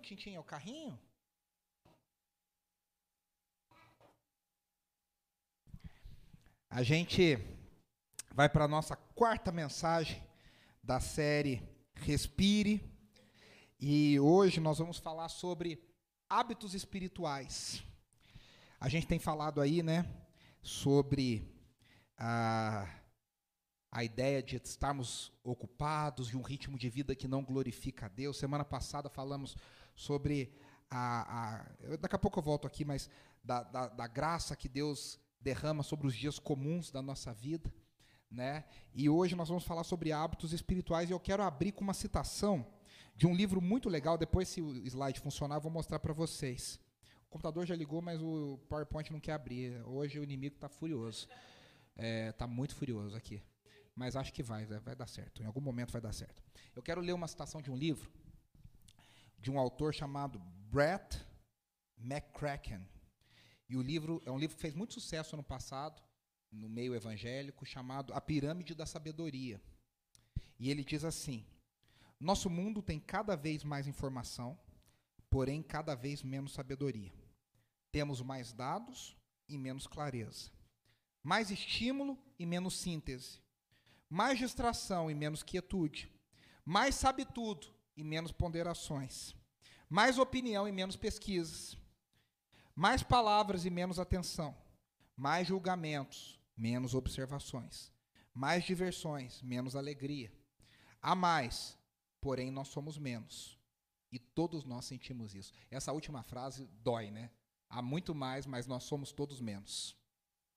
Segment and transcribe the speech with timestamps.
[0.00, 0.34] Tintim?
[0.34, 0.98] É o carrinho?
[6.68, 7.36] A gente
[8.32, 10.22] vai para a nossa quarta mensagem
[10.82, 11.62] da série
[11.94, 12.82] Respire.
[13.78, 15.82] E hoje nós vamos falar sobre
[16.28, 17.82] hábitos espirituais.
[18.78, 20.06] A gente tem falado aí, né,
[20.62, 21.52] sobre
[22.16, 22.88] a,
[23.90, 28.38] a ideia de estarmos ocupados de um ritmo de vida que não glorifica a Deus.
[28.38, 29.56] Semana passada falamos
[30.00, 30.52] sobre
[30.90, 31.60] a.
[31.90, 33.08] a daqui a pouco eu volto aqui, mas
[33.44, 37.72] da, da, da graça que Deus derrama sobre os dias comuns da nossa vida,
[38.30, 38.64] né?
[38.94, 42.66] E hoje nós vamos falar sobre hábitos espirituais e eu quero abrir com uma citação
[43.14, 44.16] de um livro muito legal.
[44.16, 46.80] Depois, se o slide funcionar, eu vou mostrar para vocês.
[47.26, 49.82] O computador já ligou, mas o PowerPoint não quer abrir.
[49.86, 51.28] Hoje o inimigo está furioso.
[51.90, 53.42] Está é, tá muito furioso aqui.
[53.94, 55.42] Mas acho que vai, vai dar certo.
[55.42, 56.42] Em algum momento vai dar certo.
[56.74, 58.10] Eu quero ler uma citação de um livro
[59.40, 60.38] de um autor chamado
[60.70, 61.18] Brett
[61.98, 62.86] McCracken.
[63.68, 66.02] E o livro é um livro que fez muito sucesso ano passado,
[66.50, 69.60] no meio evangélico, chamado A Pirâmide da Sabedoria.
[70.58, 71.46] E ele diz assim:
[72.18, 74.58] Nosso mundo tem cada vez mais informação,
[75.30, 77.12] porém cada vez menos sabedoria.
[77.92, 79.16] Temos mais dados
[79.48, 80.50] e menos clareza.
[81.22, 83.40] Mais estímulo e menos síntese.
[84.08, 86.10] Mais distração e menos quietude.
[86.64, 89.34] Mais sabe tudo e menos ponderações.
[89.88, 91.76] Mais opinião e menos pesquisas
[92.80, 94.56] mais palavras e menos atenção.
[95.14, 97.92] Mais julgamentos, menos observações.
[98.32, 100.32] Mais diversões, menos alegria.
[101.02, 101.76] Há mais,
[102.22, 103.58] porém nós somos menos.
[104.10, 105.52] E todos nós sentimos isso.
[105.70, 107.30] Essa última frase dói, né?
[107.68, 109.94] Há muito mais, mas nós somos todos menos.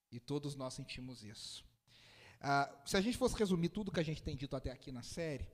[0.09, 1.65] E todos nós sentimos isso.
[2.39, 5.03] Ah, se a gente fosse resumir tudo que a gente tem dito até aqui na
[5.03, 5.51] série,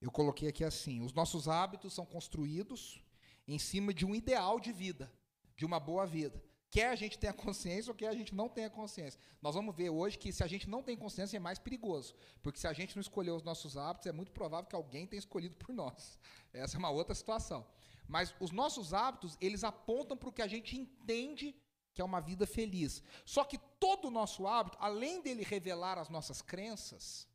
[0.00, 3.02] eu coloquei aqui assim: os nossos hábitos são construídos
[3.46, 5.12] em cima de um ideal de vida
[5.58, 6.42] de uma boa vida.
[6.70, 9.18] Quer a gente tenha consciência ou quer a gente não tenha consciência.
[9.42, 12.14] Nós vamos ver hoje que se a gente não tem consciência é mais perigoso.
[12.42, 15.18] Porque se a gente não escolheu os nossos hábitos, é muito provável que alguém tenha
[15.18, 16.18] escolhido por nós.
[16.52, 17.66] Essa é uma outra situação.
[18.06, 21.56] Mas os nossos hábitos, eles apontam para o que a gente entende
[21.92, 23.02] que é uma vida feliz.
[23.24, 27.26] Só que todo o nosso hábito, além dele revelar as nossas crenças,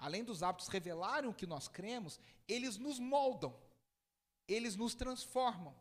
[0.00, 2.18] além dos hábitos revelarem o que nós cremos,
[2.48, 3.54] eles nos moldam.
[4.48, 5.74] Eles nos transformam.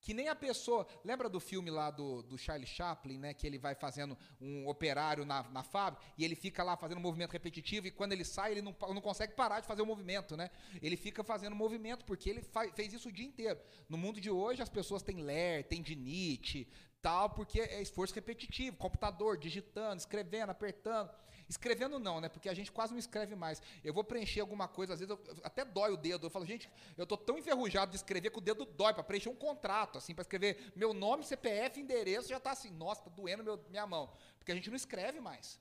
[0.00, 0.86] Que nem a pessoa.
[1.02, 3.34] Lembra do filme lá do, do Charlie Chaplin, né?
[3.34, 7.00] Que ele vai fazendo um operário na, na fábrica e ele fica lá fazendo um
[7.00, 10.36] movimento repetitivo e quando ele sai, ele não, não consegue parar de fazer o movimento,
[10.36, 10.50] né?
[10.80, 13.58] Ele fica fazendo movimento porque ele faz, fez isso o dia inteiro.
[13.88, 16.68] No mundo de hoje, as pessoas têm ler, tendinite,
[17.00, 21.10] tal, porque é esforço repetitivo, computador, digitando, escrevendo, apertando.
[21.48, 22.28] Escrevendo não, né?
[22.28, 23.60] Porque a gente quase não escreve mais.
[23.82, 26.26] Eu vou preencher alguma coisa, às vezes eu, até dói o dedo.
[26.26, 29.28] Eu falo, gente, eu tô tão enferrujado de escrever que o dedo dói para preencher
[29.28, 33.44] um contrato, assim, para escrever meu nome, CPF, endereço, já tá assim, nossa, tá doendo
[33.44, 34.10] meu, minha mão.
[34.38, 35.60] Porque a gente não escreve mais.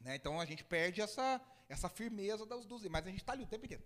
[0.00, 0.14] Né?
[0.14, 2.82] Então a gente perde essa, essa firmeza dos, dos.
[2.84, 3.82] Mas a gente está ali o tempo inteiro.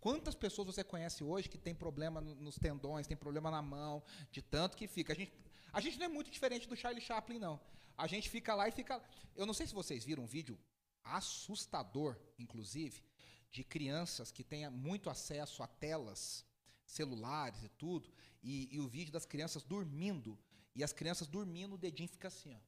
[0.00, 4.40] Quantas pessoas você conhece hoje que tem problema nos tendões, tem problema na mão, de
[4.40, 5.12] tanto que fica?
[5.12, 5.32] A gente,
[5.72, 7.60] a gente não é muito diferente do Charlie Chaplin, não.
[7.96, 9.02] A gente fica lá e fica.
[9.34, 10.58] Eu não sei se vocês viram um vídeo
[11.02, 13.02] assustador, inclusive,
[13.50, 16.44] de crianças que têm muito acesso a telas
[16.84, 18.12] celulares e tudo,
[18.42, 20.38] e, e, o vídeo das crianças dormindo,
[20.74, 22.60] e as crianças dormindo, o dedinho fica assim, ó.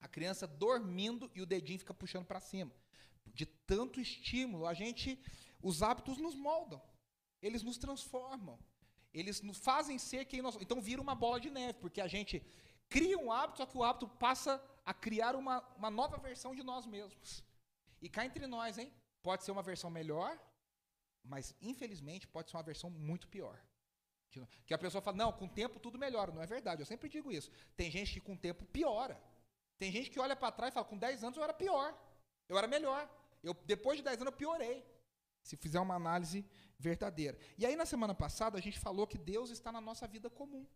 [0.00, 2.70] A criança dormindo e o dedinho fica puxando para cima.
[3.26, 5.18] De tanto estímulo, a gente,
[5.62, 6.80] os hábitos nos moldam,
[7.40, 8.58] eles nos transformam,
[9.14, 10.56] eles nos fazem ser quem nós.
[10.60, 12.42] Então vira uma bola de neve, porque a gente
[12.88, 16.62] cria um hábito, só que o hábito passa a criar uma, uma nova versão de
[16.62, 17.42] nós mesmos.
[18.00, 18.92] E cá entre nós, hein?
[19.22, 20.38] Pode ser uma versão melhor,
[21.22, 23.58] mas infelizmente pode ser uma versão muito pior.
[24.66, 26.32] Que a pessoa fala, não, com o tempo tudo melhora.
[26.32, 27.50] Não é verdade, eu sempre digo isso.
[27.76, 29.20] Tem gente que com o tempo piora.
[29.78, 31.96] Tem gente que olha para trás e fala, com 10 anos eu era pior.
[32.48, 33.08] Eu era melhor.
[33.42, 34.84] Eu, depois de 10 anos eu piorei.
[35.42, 36.44] Se fizer uma análise
[36.78, 37.38] verdadeira.
[37.56, 40.66] E aí na semana passada a gente falou que Deus está na nossa vida comum.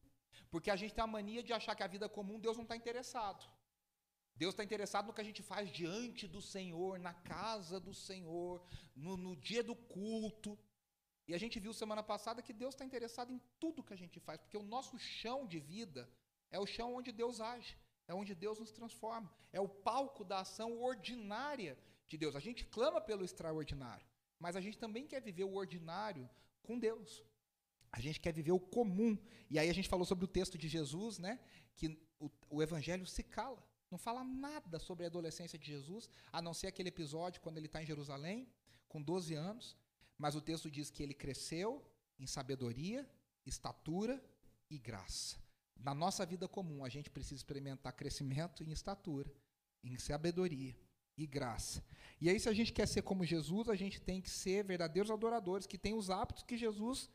[0.51, 2.77] Porque a gente tem a mania de achar que a vida comum Deus não está
[2.77, 3.45] interessado.
[4.41, 8.63] Deus está interessado no que a gente faz diante do Senhor, na casa do Senhor,
[8.95, 10.57] no, no dia do culto.
[11.27, 14.21] E a gente viu semana passada que Deus está interessado em tudo que a gente
[14.21, 16.09] faz, porque o nosso chão de vida
[16.53, 17.77] é o chão onde Deus age,
[18.07, 21.77] é onde Deus nos transforma, é o palco da ação ordinária
[22.07, 22.37] de Deus.
[22.37, 24.07] A gente clama pelo extraordinário,
[24.39, 26.31] mas a gente também quer viver o ordinário
[26.63, 27.25] com Deus.
[27.91, 29.19] A gente quer viver o comum.
[29.51, 31.41] E aí a gente falou sobre o texto de Jesus, né?
[31.75, 33.63] Que o, o evangelho se cala.
[33.91, 37.67] Não fala nada sobre a adolescência de Jesus, a não ser aquele episódio quando ele
[37.67, 38.47] está em Jerusalém,
[38.89, 39.77] com 12 anos.
[40.17, 41.85] Mas o texto diz que ele cresceu
[42.19, 43.09] em sabedoria,
[43.47, 44.23] estatura
[44.69, 45.37] e graça.
[45.77, 49.33] Na nossa vida comum, a gente precisa experimentar crescimento em estatura,
[49.83, 50.77] em sabedoria
[51.17, 51.85] e graça.
[52.21, 55.11] E aí, se a gente quer ser como Jesus, a gente tem que ser verdadeiros
[55.11, 57.09] adoradores, que têm os hábitos que Jesus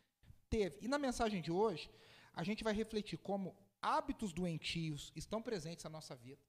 [0.50, 0.78] teve.
[0.82, 1.90] E na mensagem de hoje,
[2.34, 6.42] a gente vai refletir como hábitos doentios estão presentes na nossa vida.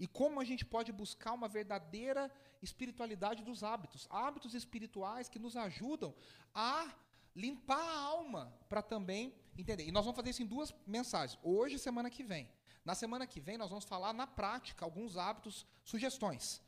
[0.00, 2.32] E como a gente pode buscar uma verdadeira
[2.62, 6.14] espiritualidade dos hábitos, hábitos espirituais que nos ajudam
[6.54, 6.90] a
[7.36, 9.86] limpar a alma para também entender.
[9.86, 12.50] E nós vamos fazer isso em duas mensagens, hoje e semana que vem.
[12.82, 16.62] Na semana que vem, nós vamos falar na prática alguns hábitos, sugestões.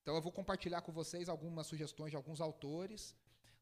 [0.00, 3.12] Então, eu vou compartilhar com vocês algumas sugestões de alguns autores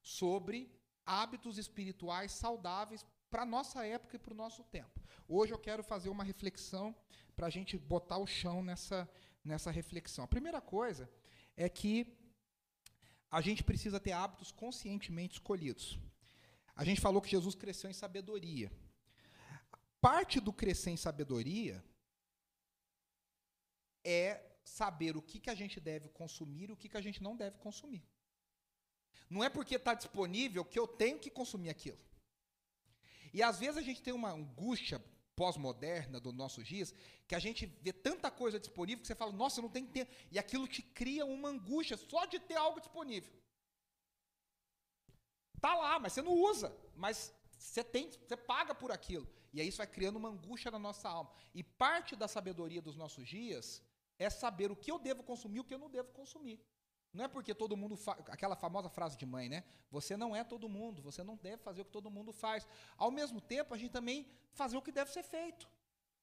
[0.02, 0.70] sobre
[1.06, 5.00] hábitos espirituais saudáveis para a nossa época e para o nosso tempo.
[5.28, 6.94] Hoje eu quero fazer uma reflexão
[7.34, 9.08] para a gente botar o chão nessa,
[9.44, 10.24] nessa reflexão.
[10.24, 11.10] A primeira coisa
[11.56, 12.16] é que
[13.30, 15.98] a gente precisa ter hábitos conscientemente escolhidos.
[16.74, 18.70] A gente falou que Jesus cresceu em sabedoria.
[20.00, 21.84] Parte do crescer em sabedoria
[24.04, 27.22] é saber o que, que a gente deve consumir e o que, que a gente
[27.22, 28.06] não deve consumir.
[29.28, 31.98] Não é porque está disponível que eu tenho que consumir aquilo.
[33.36, 34.98] E às vezes a gente tem uma angústia
[35.40, 36.94] pós-moderna dos nossos dias,
[37.28, 40.10] que a gente vê tanta coisa disponível que você fala, nossa, não tem tempo.
[40.32, 43.30] E aquilo te cria uma angústia só de ter algo disponível.
[45.60, 46.74] Tá lá, mas você não usa.
[46.94, 49.28] Mas você tem, você paga por aquilo.
[49.52, 51.30] E aí isso vai criando uma angústia na nossa alma.
[51.54, 53.82] E parte da sabedoria dos nossos dias
[54.18, 56.58] é saber o que eu devo consumir e o que eu não devo consumir.
[57.16, 58.18] Não é porque todo mundo faz.
[58.28, 59.64] Aquela famosa frase de mãe, né?
[59.90, 62.68] Você não é todo mundo, você não deve fazer o que todo mundo faz.
[62.96, 65.66] Ao mesmo tempo, a gente também fazer o que deve ser feito.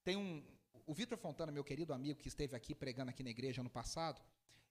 [0.04, 0.44] Tem um.
[0.86, 4.22] O Vitor Fontana, meu querido amigo, que esteve aqui pregando aqui na igreja ano passado,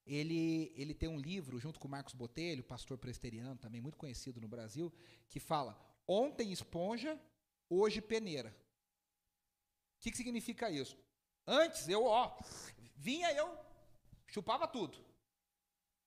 [0.07, 4.41] ele, ele tem um livro, junto com o Marcos Botelho, pastor presteriano, também muito conhecido
[4.41, 4.93] no Brasil,
[5.29, 5.77] que fala:
[6.07, 7.21] Ontem esponja,
[7.69, 8.57] hoje peneira.
[9.97, 10.97] O que, que significa isso?
[11.47, 12.37] Antes eu, ó,
[12.95, 13.59] vinha eu,
[14.27, 14.99] chupava tudo,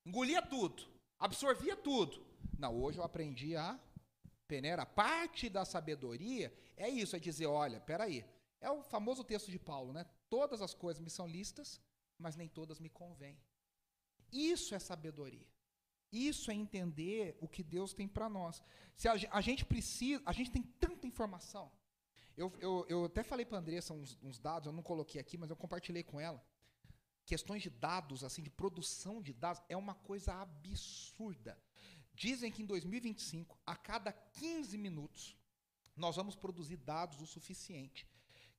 [0.05, 0.87] engolia tudo,
[1.19, 2.25] absorvia tudo.
[2.57, 3.79] Não, hoje eu aprendi a
[4.47, 4.85] peneira.
[4.85, 8.25] Parte da sabedoria é isso, é dizer, olha, peraí,
[8.61, 10.05] é o famoso texto de Paulo, né?
[10.29, 11.81] Todas as coisas me são listas,
[12.17, 13.37] mas nem todas me convêm.
[14.31, 15.47] Isso é sabedoria.
[16.11, 18.61] Isso é entender o que Deus tem para nós.
[18.95, 21.71] Se a, a, gente precisa, a gente tem tanta informação.
[22.37, 25.37] Eu, eu, eu até falei para a Andressa uns, uns, dados, eu não coloquei aqui,
[25.37, 26.43] mas eu compartilhei com ela.
[27.25, 31.57] Questões de dados, assim, de produção de dados, é uma coisa absurda.
[32.13, 35.35] Dizem que em 2025, a cada 15 minutos,
[35.95, 38.07] nós vamos produzir dados o suficiente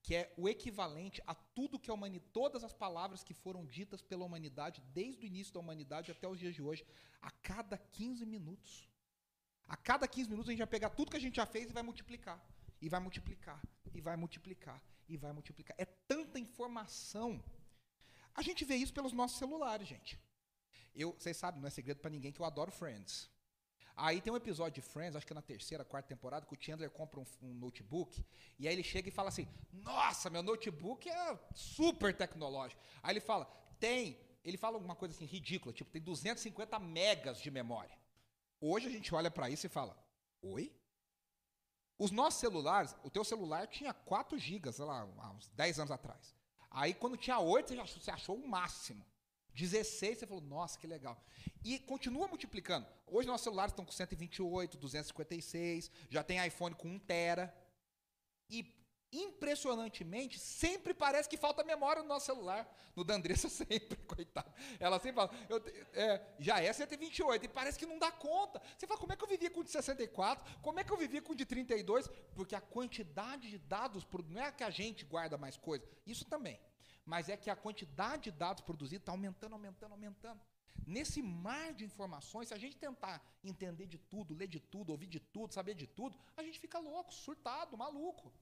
[0.07, 4.01] que é o equivalente a tudo que a humanidade, todas as palavras que foram ditas
[4.01, 6.87] pela humanidade desde o início da humanidade até os dias de hoje,
[7.21, 8.89] a cada 15 minutos.
[9.67, 11.73] A cada 15 minutos a gente vai pegar tudo que a gente já fez e
[11.73, 12.41] vai multiplicar.
[12.81, 13.61] E vai multiplicar,
[13.93, 15.75] e vai multiplicar, e vai multiplicar.
[15.77, 17.43] É tanta informação.
[18.37, 20.21] A gente vê isso pelos nossos celulares, gente.
[20.95, 23.31] Eu, vocês sabem, não é segredo para ninguém que eu adoro Friends.
[23.97, 26.59] Aí tem um episódio de Friends, acho que é na terceira, quarta temporada, que o
[26.61, 28.23] Chandler compra um, um, notebook
[28.59, 32.81] e aí ele chega e fala assim: Nossa, meu notebook é super tecnológico.
[33.03, 33.47] Aí ele fala:
[33.81, 34.21] Tem.
[34.45, 37.99] Ele fala alguma coisa assim ridícula, tipo, tem 250 megas de memória.
[38.61, 39.97] Hoje a gente olha para isso e fala:
[40.43, 40.71] Oi?
[41.99, 46.37] Os nossos celulares, o teu celular tinha 4 gigas, sei lá, uns 10 anos atrás.
[46.77, 49.03] Aí quando tinha 8, você, achou, você achou o máximo.
[49.55, 51.19] 16, você falou, nossa, que legal.
[51.65, 52.87] E continua multiplicando.
[53.07, 57.57] Hoje nossos celulares estão com 128, 256, já tem iPhone com 1 tera.
[58.51, 58.63] E
[59.23, 62.69] impressionantemente, sempre parece que falta memória no nosso celular.
[62.95, 64.51] No da Andressa sempre, coitado.
[64.81, 68.61] Ela sempre fala, eu, é, já é 128, e parece que não dá conta.
[68.77, 70.61] Você fala, como é que eu vivia com de 64?
[70.63, 72.09] Como é que eu vivia com de 32?
[72.35, 76.59] Porque a quantidade de dados, não é que a gente guarda mais coisas, isso também
[77.07, 80.41] mas é que a quantidade de dados produzidos está aumentando, aumentando, aumentando.
[80.85, 85.07] Nesse mar de informações, se a gente tentar entender de tudo, ler de tudo, ouvir
[85.07, 88.33] de tudo, saber de tudo, a gente fica louco, surtado, maluco.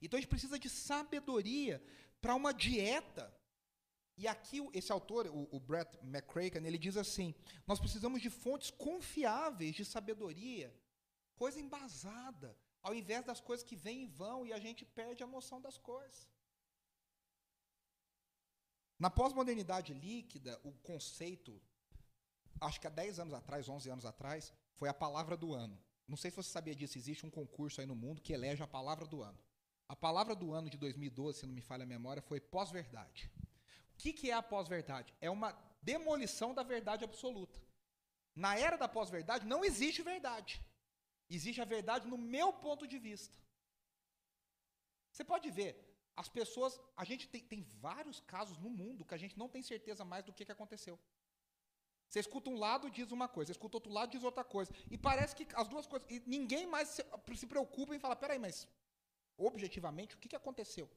[0.00, 1.82] Então a gente precisa de sabedoria
[2.20, 3.34] para uma dieta.
[4.16, 7.34] E aqui esse autor, o, o Brett McCracken, ele diz assim:
[7.66, 10.74] nós precisamos de fontes confiáveis de sabedoria,
[11.36, 15.26] coisa embasada, ao invés das coisas que vêm e vão e a gente perde a
[15.26, 16.28] noção das coisas.
[18.98, 21.58] Na pós-modernidade líquida, o conceito,
[22.60, 25.82] acho que há 10 anos atrás, 11 anos atrás, foi a palavra do ano.
[26.06, 28.66] Não sei se você sabia disso, existe um concurso aí no mundo que elege a
[28.66, 29.38] palavra do ano.
[29.92, 33.28] A palavra do ano de 2012, se não me falha a memória, foi pós-verdade.
[33.92, 35.12] O que, que é a pós-verdade?
[35.20, 35.50] É uma
[35.82, 37.58] demolição da verdade absoluta.
[38.44, 40.64] Na era da pós-verdade não existe verdade.
[41.28, 43.36] Existe a verdade no meu ponto de vista.
[45.10, 45.72] Você pode ver,
[46.16, 46.80] as pessoas.
[46.96, 50.24] A gente tem, tem vários casos no mundo que a gente não tem certeza mais
[50.24, 50.96] do que, que aconteceu.
[52.08, 54.72] Você escuta um lado diz uma coisa, você escuta outro lado diz outra coisa.
[54.88, 56.08] E parece que as duas coisas.
[56.08, 57.04] E ninguém mais se,
[57.34, 58.68] se preocupa em falar: peraí, mas
[59.48, 60.88] objetivamente, o que, que aconteceu?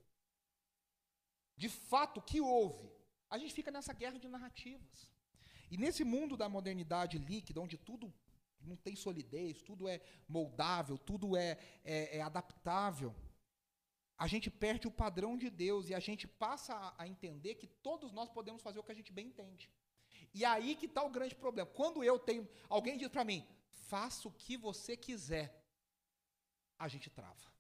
[1.55, 2.91] De fato, o que houve?
[3.29, 5.11] A gente fica nessa guerra de narrativas.
[5.71, 8.13] E nesse mundo da modernidade líquida, onde tudo
[8.61, 13.13] não tem solidez, tudo é moldável, tudo é, é, é adaptável,
[14.17, 17.67] a gente perde o padrão de Deus e a gente passa a, a entender que
[17.67, 19.69] todos nós podemos fazer o que a gente bem entende.
[20.33, 21.69] E aí que está o grande problema.
[21.69, 22.47] Quando eu tenho.
[22.69, 25.63] Alguém diz para mim, faça o que você quiser,
[26.77, 27.52] a gente trava.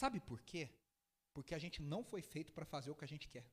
[0.00, 0.68] Sabe por quê?
[1.32, 3.46] Porque a gente não foi feito para fazer o que a gente quer.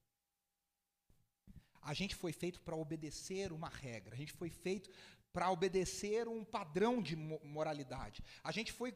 [1.81, 4.13] A gente foi feito para obedecer uma regra.
[4.13, 4.89] A gente foi feito
[5.31, 8.21] para obedecer um padrão de moralidade.
[8.43, 8.93] A gente foi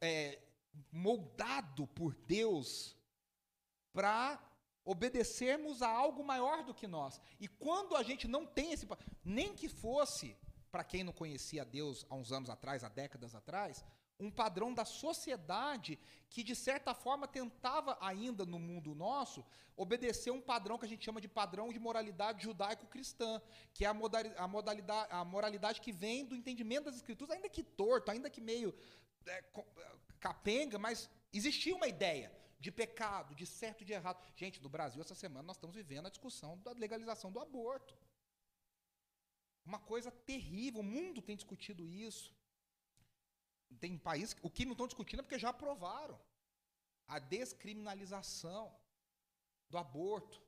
[0.00, 0.42] é,
[0.90, 2.96] moldado por Deus
[3.92, 4.20] para
[4.84, 7.20] obedecermos a algo maior do que nós.
[7.38, 8.84] E quando a gente não tem esse.
[9.24, 10.36] Nem que fosse,
[10.72, 13.84] para quem não conhecia Deus há uns anos atrás, há décadas atrás,
[14.24, 15.98] um padrão da sociedade
[16.28, 19.44] que, de certa forma, tentava ainda no mundo nosso
[19.76, 23.40] obedecer um padrão que a gente chama de padrão de moralidade judaico-cristã,
[23.74, 23.94] que é a,
[24.36, 28.40] a, modalidade, a moralidade que vem do entendimento das escrituras, ainda que torto, ainda que
[28.40, 28.74] meio
[29.26, 29.44] é,
[30.20, 34.22] capenga, mas existia uma ideia de pecado, de certo e de errado.
[34.36, 37.96] Gente, no Brasil, essa semana, nós estamos vivendo a discussão da legalização do aborto.
[39.64, 42.34] Uma coisa terrível, o mundo tem discutido isso.
[43.80, 46.18] Tem países, o que não estão discutindo é porque já aprovaram
[47.06, 48.74] a descriminalização
[49.68, 50.42] do aborto.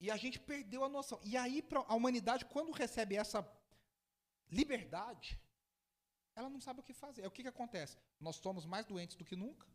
[0.00, 1.20] E a gente perdeu a noção.
[1.22, 3.46] E aí, a humanidade, quando recebe essa
[4.50, 5.40] liberdade,
[6.34, 7.22] ela não sabe o que fazer.
[7.22, 7.96] É o que, que acontece?
[8.20, 9.66] Nós somos mais doentes do que nunca,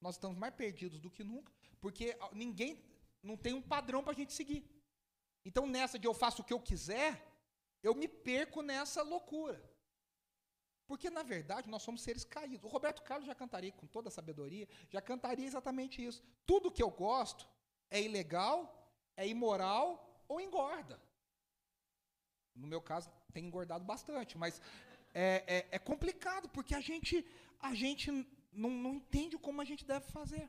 [0.00, 2.84] nós estamos mais perdidos do que nunca, porque ninguém
[3.22, 4.68] não tem um padrão para a gente seguir.
[5.44, 7.24] Então, nessa de eu faço o que eu quiser,
[7.82, 9.62] eu me perco nessa loucura.
[10.86, 12.64] Porque, na verdade, nós somos seres caídos.
[12.64, 16.22] O Roberto Carlos já cantaria com toda a sabedoria, já cantaria exatamente isso.
[16.46, 17.48] Tudo que eu gosto
[17.90, 21.00] é ilegal, é imoral ou engorda.
[22.54, 24.60] No meu caso, tem engordado bastante, mas
[25.12, 27.24] é, é, é complicado, porque a gente,
[27.60, 28.10] a gente
[28.52, 30.48] não, não, entende como a gente deve fazer.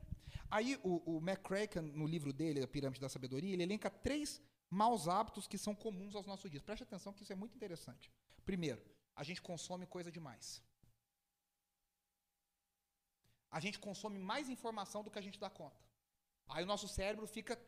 [0.51, 5.07] Aí o, o McCracken, no livro dele, A Pirâmide da Sabedoria, ele elenca três maus
[5.07, 6.61] hábitos que são comuns aos nossos dias.
[6.61, 8.11] Preste atenção que isso é muito interessante.
[8.45, 8.81] Primeiro,
[9.15, 10.61] a gente consome coisa demais.
[13.49, 15.81] A gente consome mais informação do que a gente dá conta.
[16.47, 17.59] Aí o nosso cérebro fica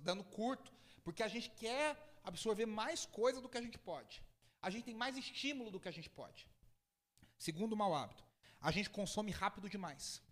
[0.00, 0.72] dando curto,
[1.04, 1.86] porque a gente quer
[2.24, 4.22] absorver mais coisa do que a gente pode.
[4.60, 6.48] A gente tem mais estímulo do que a gente pode.
[7.38, 8.24] Segundo mau hábito,
[8.60, 10.22] a gente consome rápido demais.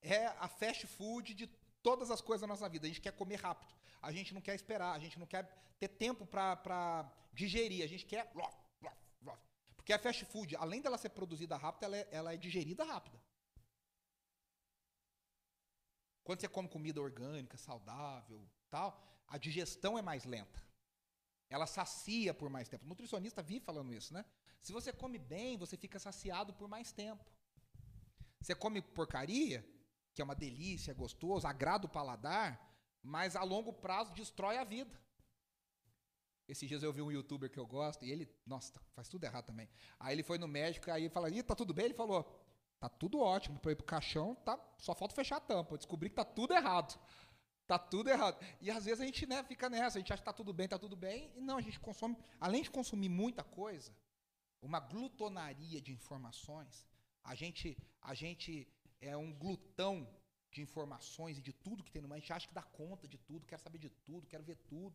[0.00, 1.46] É a fast food de
[1.82, 2.86] todas as coisas da nossa vida.
[2.86, 3.74] A gente quer comer rápido.
[4.00, 4.94] A gente não quer esperar.
[4.94, 5.44] A gente não quer
[5.78, 7.82] ter tempo para digerir.
[7.84, 8.30] A gente quer.
[9.82, 13.20] Porque a fast food, além dela ser produzida rápida, ela é, ela é digerida rápida.
[16.22, 20.62] Quando você come comida orgânica, saudável, tal, a digestão é mais lenta.
[21.50, 22.84] Ela sacia por mais tempo.
[22.84, 24.24] O nutricionista vive falando isso, né?
[24.60, 27.24] Se você come bem, você fica saciado por mais tempo.
[28.40, 29.66] Você come porcaria,
[30.14, 32.48] que é uma delícia, é gostoso, agrada o paladar,
[33.02, 35.01] mas a longo prazo destrói a vida.
[36.52, 39.46] Esses dias eu vi um youtuber que eu gosto e ele, nossa, faz tudo errado
[39.46, 39.66] também.
[39.98, 41.86] Aí ele foi no médico, aí ele falou, Ih, tá tudo bem?
[41.86, 42.22] Ele falou,
[42.78, 45.72] tá tudo ótimo, para ir pro caixão, tá, só falta fechar a tampa.
[45.72, 47.00] Eu descobri que tá tudo errado.
[47.66, 48.36] Tá tudo errado.
[48.60, 50.68] E às vezes a gente né, fica nessa, a gente acha que tá tudo bem,
[50.68, 53.90] tá tudo bem, e não, a gente consome, além de consumir muita coisa,
[54.60, 56.86] uma glutonaria de informações,
[57.24, 58.68] a gente, a gente
[59.00, 60.06] é um glutão
[60.50, 63.08] de informações e de tudo que tem no mundo, a gente acha que dá conta
[63.08, 64.94] de tudo, quer saber de tudo, quer ver tudo.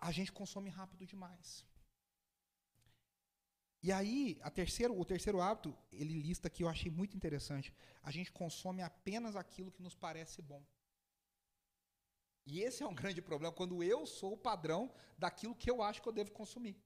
[0.00, 1.64] A gente consome rápido demais.
[3.82, 7.72] E aí, terceiro, o terceiro hábito, ele lista que eu achei muito interessante.
[8.02, 10.64] A gente consome apenas aquilo que nos parece bom.
[12.44, 16.02] E esse é um grande problema quando eu sou o padrão daquilo que eu acho
[16.02, 16.76] que eu devo consumir.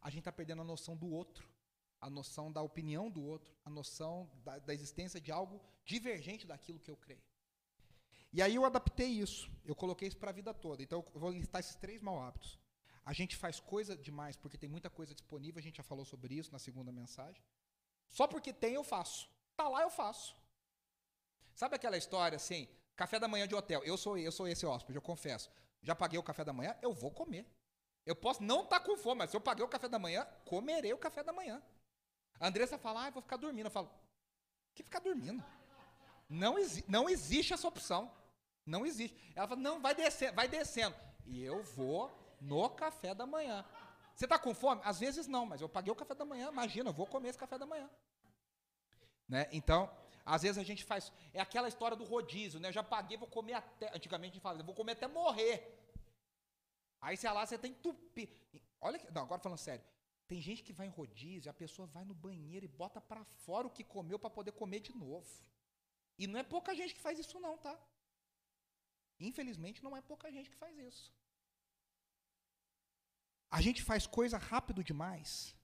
[0.00, 1.48] A gente está perdendo a noção do outro,
[2.00, 6.78] a noção da opinião do outro, a noção da, da existência de algo divergente daquilo
[6.78, 7.22] que eu creio.
[8.32, 10.82] E aí eu adaptei isso, eu coloquei isso para a vida toda.
[10.82, 12.58] Então eu vou listar esses três mau hábitos.
[13.04, 16.34] A gente faz coisa demais porque tem muita coisa disponível, a gente já falou sobre
[16.34, 17.42] isso na segunda mensagem.
[18.08, 19.28] Só porque tem eu faço.
[19.56, 20.36] Tá lá eu faço.
[21.54, 22.68] Sabe aquela história assim,
[23.00, 23.82] Café da manhã de hotel.
[23.82, 25.50] Eu sou, eu sou esse hóspede, eu confesso.
[25.80, 27.46] Já paguei o café da manhã, eu vou comer.
[28.04, 30.26] Eu posso não estar tá com fome, mas se eu paguei o café da manhã,
[30.44, 31.62] comerei o café da manhã.
[32.38, 33.68] A Andressa fala, ah, vou ficar dormindo.
[33.68, 33.90] Eu falo,
[34.74, 35.42] que ficar dormindo?
[36.28, 38.12] Não, exi não existe essa opção.
[38.66, 39.16] Não existe.
[39.34, 40.94] Ela fala, não, vai descendo, vai descendo.
[41.26, 43.64] E eu vou no café da manhã.
[44.14, 44.80] Você está com fome?
[44.84, 47.38] Às vezes não, mas eu paguei o café da manhã, imagina, eu vou comer esse
[47.38, 47.88] café da manhã.
[49.28, 49.48] Né?
[49.52, 49.90] Então,
[50.24, 51.12] às vezes a gente faz.
[51.32, 52.68] É aquela história do rodízio, né?
[52.68, 53.94] Eu já paguei, vou comer até.
[53.94, 55.76] Antigamente a gente falava, vou comer até morrer.
[57.00, 58.28] Aí você lá, você tem tupi.
[58.80, 59.84] Olha, não, agora falando sério.
[60.28, 63.66] Tem gente que vai em rodízio, a pessoa vai no banheiro e bota para fora
[63.66, 65.28] o que comeu para poder comer de novo.
[66.18, 67.76] E não é pouca gente que faz isso não, tá?
[69.20, 71.12] Infelizmente não é pouca gente que faz isso.
[73.50, 75.54] A gente faz coisa rápido demais,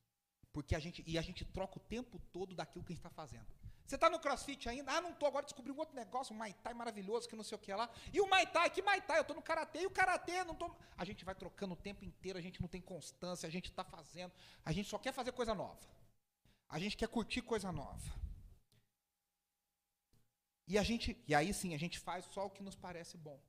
[0.53, 3.11] porque a gente e a gente troca o tempo todo daquilo que a gente está
[3.23, 3.47] fazendo.
[3.87, 4.91] Você está no crossfit ainda?
[4.93, 7.55] Ah, não estou, agora descobri um outro negócio, um Muay Thai maravilhoso, que não sei
[7.55, 7.89] o que lá.
[8.13, 9.19] E o Muay Thai, que Muay Thai?
[9.19, 10.77] Eu estou no Karatê, e o Karatê, não estou...
[10.97, 13.85] A gente vai trocando o tempo inteiro, a gente não tem constância, a gente está
[13.85, 14.33] fazendo,
[14.65, 15.87] a gente só quer fazer coisa nova.
[16.69, 18.26] A gente quer curtir coisa nova.
[20.67, 23.41] E a gente, e aí sim, a gente faz só o que nos parece bom.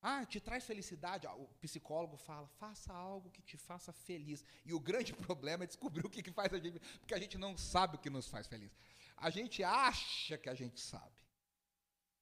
[0.00, 1.26] Ah, te traz felicidade.
[1.28, 4.44] Ah, o psicólogo fala, faça algo que te faça feliz.
[4.64, 7.38] E o grande problema é descobrir o que, que faz a gente, porque a gente
[7.38, 8.76] não sabe o que nos faz feliz.
[9.16, 11.22] A gente acha que a gente sabe.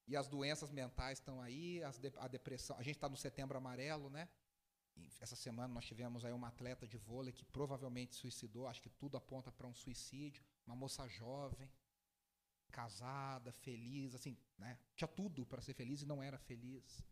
[0.07, 2.77] E as doenças mentais estão aí, de, a depressão.
[2.77, 4.29] A gente está no setembro amarelo, né?
[4.95, 8.67] E essa semana nós tivemos aí uma atleta de vôlei que provavelmente suicidou.
[8.67, 10.43] Acho que tudo aponta para um suicídio.
[10.67, 11.67] Uma moça jovem,
[12.71, 14.77] casada, feliz, assim, né?
[14.95, 17.03] Tinha tudo para ser feliz e não era feliz.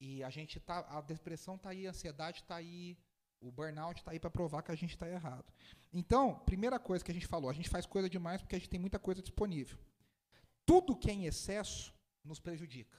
[0.00, 2.96] E a gente tá, a depressão está aí, a ansiedade está aí,
[3.40, 5.52] o burnout está aí para provar que a gente está errado.
[5.92, 8.70] Então, primeira coisa que a gente falou, a gente faz coisa demais porque a gente
[8.70, 9.78] tem muita coisa disponível.
[10.64, 11.92] Tudo que é em excesso
[12.24, 12.98] nos prejudica.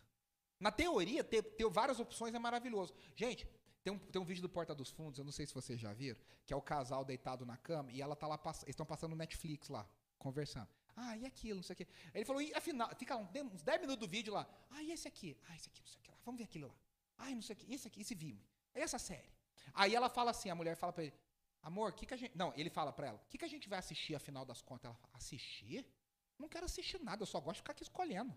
[0.60, 2.94] Na teoria, ter, ter várias opções é maravilhoso.
[3.16, 3.48] Gente,
[3.84, 5.92] tem um, tem um vídeo do Porta dos Fundos, eu não sei se vocês já
[5.92, 9.16] viram, que é o casal deitado na cama e ela tá lá, eles estão passando
[9.16, 9.88] Netflix lá,
[10.20, 10.70] conversando.
[10.96, 11.88] Ah, e aquilo, não sei o quê.
[12.14, 14.48] Ele falou, e afinal, fica uns 10 minutos do vídeo lá.
[14.70, 15.38] Ah, e esse aqui?
[15.48, 16.18] Ah, esse aqui, não sei o que lá.
[16.26, 16.76] Vamos ver aquilo lá.
[17.18, 18.44] Ai, não sei o que, esse aqui, esse filme.
[18.74, 19.30] Essa série.
[19.74, 21.14] Aí ela fala assim, a mulher fala para ele,
[21.62, 22.36] amor, o que, que a gente.
[22.38, 24.86] Não, ele fala para ela, o que, que a gente vai assistir afinal das contas?
[24.86, 25.86] Ela fala, assistir?
[26.38, 28.36] Não quero assistir nada, eu só gosto de ficar aqui escolhendo.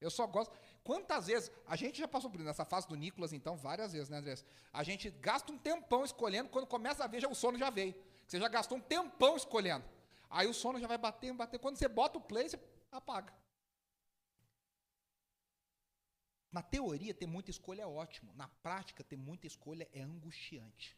[0.00, 0.52] Eu só gosto.
[0.82, 1.50] Quantas vezes.
[1.66, 4.44] A gente já passou por nessa fase do Nicolas, então, várias vezes, né, Andrés?
[4.72, 7.94] A gente gasta um tempão escolhendo, quando começa a ver, já, o sono já veio.
[8.26, 9.84] Você já gastou um tempão escolhendo.
[10.32, 11.58] Aí o sono já vai bater, bater.
[11.58, 12.58] Quando você bota o play, você
[12.90, 13.32] apaga.
[16.50, 18.32] Na teoria, ter muita escolha é ótimo.
[18.34, 20.96] Na prática, ter muita escolha é angustiante.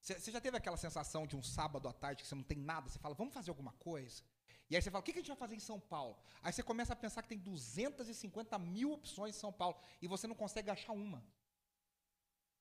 [0.00, 2.88] Você já teve aquela sensação de um sábado à tarde que você não tem nada?
[2.88, 4.22] Você fala, vamos fazer alguma coisa?
[4.70, 6.16] E aí você fala, o que a gente vai fazer em São Paulo?
[6.42, 10.26] Aí você começa a pensar que tem 250 mil opções em São Paulo e você
[10.26, 11.24] não consegue achar uma.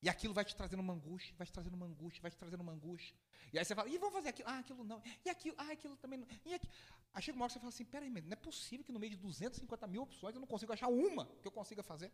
[0.02, 2.62] E aquilo vai te trazendo uma angústia, vai te trazendo uma angústia, vai te trazendo
[2.62, 3.16] uma angústia.
[3.52, 4.48] E aí você fala, e vamos fazer aquilo?
[4.48, 5.02] Ah, aquilo não.
[5.26, 6.28] E aquilo, ah, aquilo também não.
[6.46, 6.72] E aquilo.
[7.14, 9.12] Aí chega uma hora que você fala assim, peraí, não é possível que no meio
[9.12, 12.14] de 250 mil opções eu não consiga achar uma que eu consiga fazer.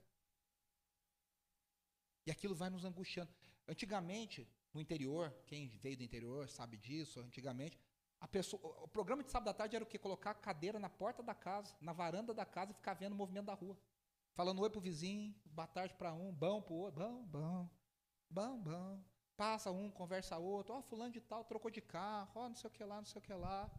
[2.25, 3.33] E aquilo vai nos angustiando.
[3.67, 7.77] Antigamente, no interior, quem veio do interior sabe disso, antigamente,
[8.19, 9.97] a pessoa, o programa de sábado à tarde era o quê?
[9.97, 13.15] Colocar a cadeira na porta da casa, na varanda da casa e ficar vendo o
[13.15, 13.77] movimento da rua.
[14.35, 17.69] Falando oi pro vizinho, boa tarde para um, bom pro outro, bom, bom,
[18.31, 19.03] bom, bom.
[19.37, 22.55] Passa um, conversa outro, ó, oh, fulano de tal trocou de carro, ó, oh, não
[22.55, 23.69] sei o que lá, não sei o que lá.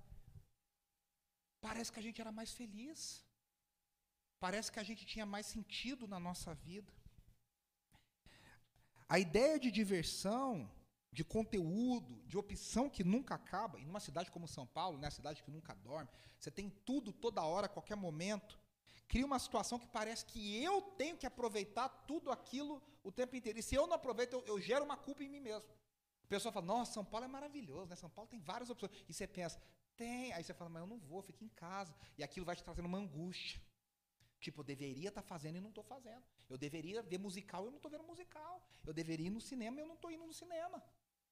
[1.61, 3.25] Parece que a gente era mais feliz.
[4.39, 6.93] Parece que a gente tinha mais sentido na nossa vida.
[9.09, 10.71] A ideia de diversão,
[11.11, 15.43] de conteúdo, de opção que nunca acaba, em uma cidade como São Paulo, né, cidade
[15.43, 18.63] que nunca dorme, você tem tudo toda hora, a qualquer momento
[19.09, 23.59] cria uma situação que parece que eu tenho que aproveitar tudo aquilo o tempo inteiro.
[23.59, 25.69] E se eu não aproveito, eu, eu gero uma culpa em mim mesmo.
[26.25, 27.97] A pessoa fala, nossa, São Paulo é maravilhoso, né?
[27.97, 28.91] São Paulo tem várias opções.
[29.09, 29.61] E você pensa,
[29.97, 30.33] tem.
[30.33, 31.95] Aí você fala, mas eu não vou, fico em casa.
[32.17, 33.61] E aquilo vai te trazendo uma angústia.
[34.41, 36.23] Tipo, eu deveria estar tá fazendo e não estou fazendo.
[36.49, 38.63] Eu deveria ver musical e eu não estou vendo musical.
[38.87, 40.83] Eu deveria ir no cinema e eu não estou indo no cinema.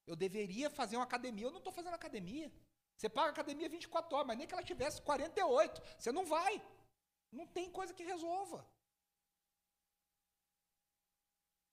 [0.05, 2.51] Eu deveria fazer uma academia, eu não estou fazendo academia.
[2.97, 5.81] Você paga academia 24 horas, mas nem que ela tivesse 48.
[5.97, 6.61] Você não vai.
[7.33, 8.65] Não tem coisa que resolva.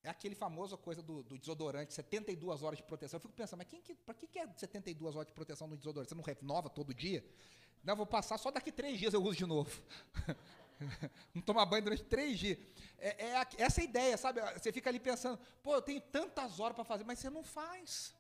[0.03, 3.19] É aquele famoso coisa do, do, desodorante, 72 horas de proteção.
[3.19, 5.77] Eu fico pensando, mas quem que, para que, que é 72 horas de proteção no
[5.77, 6.09] desodorante?
[6.09, 7.23] Você não renova todo dia?
[7.85, 9.71] Não, vou passar só daqui três dias eu uso de novo.
[11.35, 12.59] não tomar banho durante três dias.
[12.99, 14.41] É, é essa é a ideia, sabe?
[14.59, 18.15] Você fica ali pensando, pô, eu tenho tantas horas para fazer, mas você não faz.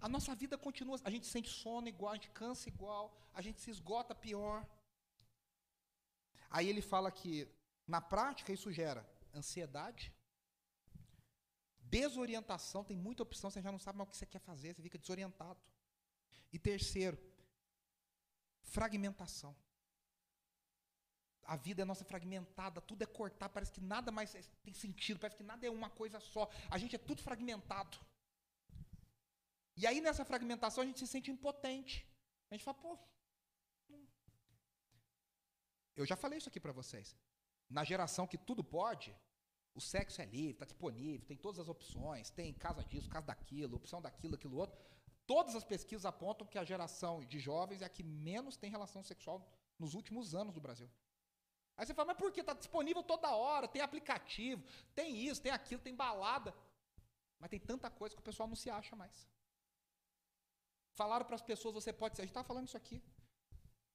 [0.00, 3.60] A nossa vida continua, a gente sente sono igual, a gente cansa igual, a gente
[3.60, 4.64] se esgota pior.
[6.50, 7.48] Aí ele fala que,
[7.86, 10.12] na prática, isso gera ansiedade,
[11.90, 14.82] Desorientação, tem muita opção, você já não sabe mais o que você quer fazer, você
[14.82, 15.60] fica desorientado.
[16.52, 17.18] E terceiro,
[18.62, 19.56] fragmentação.
[21.42, 24.30] A vida é nossa fragmentada, tudo é cortar, parece que nada mais
[24.62, 26.48] tem sentido, parece que nada é uma coisa só.
[26.70, 27.98] A gente é tudo fragmentado.
[29.76, 32.06] E aí nessa fragmentação a gente se sente impotente.
[32.50, 32.96] A gente fala, pô.
[36.02, 37.16] Eu já falei isso aqui para vocês.
[37.68, 39.14] Na geração que tudo pode,
[39.74, 43.76] o sexo é livre, está disponível, tem todas as opções, tem casa disso, casa daquilo,
[43.76, 44.78] opção daquilo, aquilo outro.
[45.26, 49.02] Todas as pesquisas apontam que a geração de jovens é a que menos tem relação
[49.02, 49.46] sexual
[49.78, 50.90] nos últimos anos do Brasil.
[51.76, 52.40] Aí você fala, mas por que?
[52.40, 54.62] Está disponível toda hora, tem aplicativo,
[54.94, 56.52] tem isso, tem aquilo, tem balada.
[57.38, 59.26] Mas tem tanta coisa que o pessoal não se acha mais.
[60.92, 62.22] Falaram para as pessoas, você pode ser.
[62.22, 63.02] A gente estava falando isso aqui.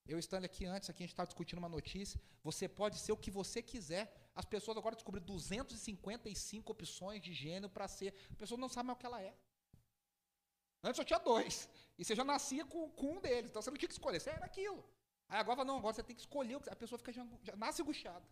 [0.07, 2.21] Eu estando aqui antes, aqui a gente estava discutindo uma notícia.
[2.43, 4.13] Você pode ser o que você quiser.
[4.35, 8.13] As pessoas agora descobriram 255 opções de gênero para ser.
[8.31, 9.33] A pessoa não sabe mais o que ela é.
[10.83, 11.67] Antes só tinha dois.
[11.97, 13.49] E você já nascia com, com um deles.
[13.49, 14.19] Então você não tinha que escolher.
[14.19, 14.83] Você era aquilo.
[15.27, 16.59] Aí agora não, agora você tem que escolher.
[16.69, 18.23] A pessoa fica já, já nasce angustiada.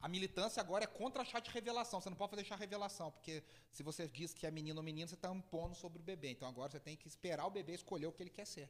[0.00, 2.00] A militância agora é contra chá de revelação.
[2.00, 4.82] Você não pode fazer chá de revelação, porque se você diz que é menino ou
[4.82, 6.30] menino, você está impondo sobre o bebê.
[6.30, 8.68] Então agora você tem que esperar o bebê escolher o que ele quer ser.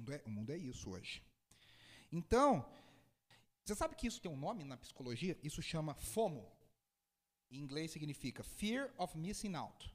[0.00, 1.22] Mundo é, o mundo é isso hoje.
[2.10, 2.66] Então,
[3.62, 5.38] você sabe que isso tem um nome na psicologia?
[5.42, 6.50] Isso chama FOMO.
[7.50, 9.94] Em inglês significa Fear of Missing Out,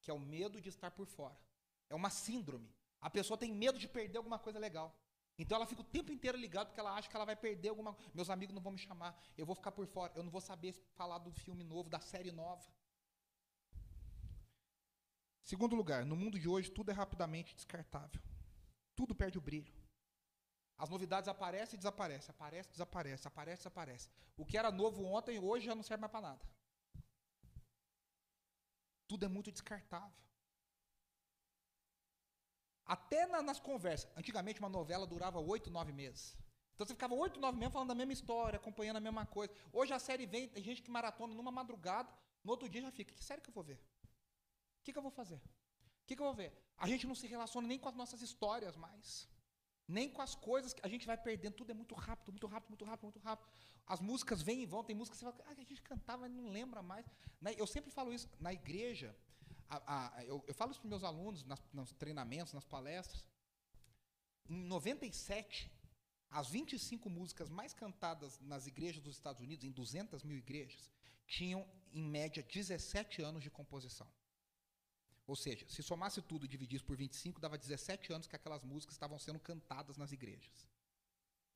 [0.00, 1.38] que é o medo de estar por fora.
[1.88, 2.68] É uma síndrome.
[3.00, 4.92] A pessoa tem medo de perder alguma coisa legal.
[5.38, 7.96] Então ela fica o tempo inteiro ligada porque ela acha que ela vai perder alguma
[8.12, 10.72] Meus amigos não vão me chamar, eu vou ficar por fora, eu não vou saber
[10.94, 12.68] falar do filme novo, da série nova.
[15.42, 18.20] Segundo lugar, no mundo de hoje tudo é rapidamente descartável.
[18.96, 19.72] Tudo perde o brilho.
[20.76, 24.10] As novidades aparecem e desaparecem, aparece, desaparece, aparece, desaparece.
[24.36, 26.44] O que era novo ontem, hoje já não serve mais para nada.
[29.06, 30.24] Tudo é muito descartável.
[32.84, 34.10] Até na, nas conversas.
[34.16, 36.36] Antigamente uma novela durava oito, nove meses.
[36.74, 39.52] Então você ficava oito, nove meses falando da mesma história, acompanhando a mesma coisa.
[39.72, 43.14] Hoje a série vem, tem gente que maratona numa madrugada, no outro dia já fica.
[43.14, 43.80] Que série que eu vou ver?
[44.80, 45.40] O que, que eu vou fazer?
[46.04, 46.52] O que, que eu vou ver?
[46.76, 49.26] A gente não se relaciona nem com as nossas histórias mais.
[49.88, 51.54] Nem com as coisas que a gente vai perdendo.
[51.54, 53.48] Tudo é muito rápido, muito rápido, muito rápido, muito rápido.
[53.86, 54.84] As músicas vêm e vão.
[54.84, 57.06] Tem músicas que você fala, ah, a gente cantava, mas não lembra mais.
[57.56, 58.28] Eu sempre falo isso.
[58.38, 59.16] Na igreja,
[59.68, 63.24] a, a, eu, eu, falo isso para meus alunos nas, nos treinamentos, nas palestras.
[64.46, 65.72] Em 97,
[66.30, 70.90] as 25 músicas mais cantadas nas igrejas dos Estados Unidos, em 200 mil igrejas,
[71.26, 74.06] tinham, em média, 17 anos de composição.
[75.26, 78.94] Ou seja, se somasse tudo e dividisse por 25, dava 17 anos que aquelas músicas
[78.94, 80.66] estavam sendo cantadas nas igrejas.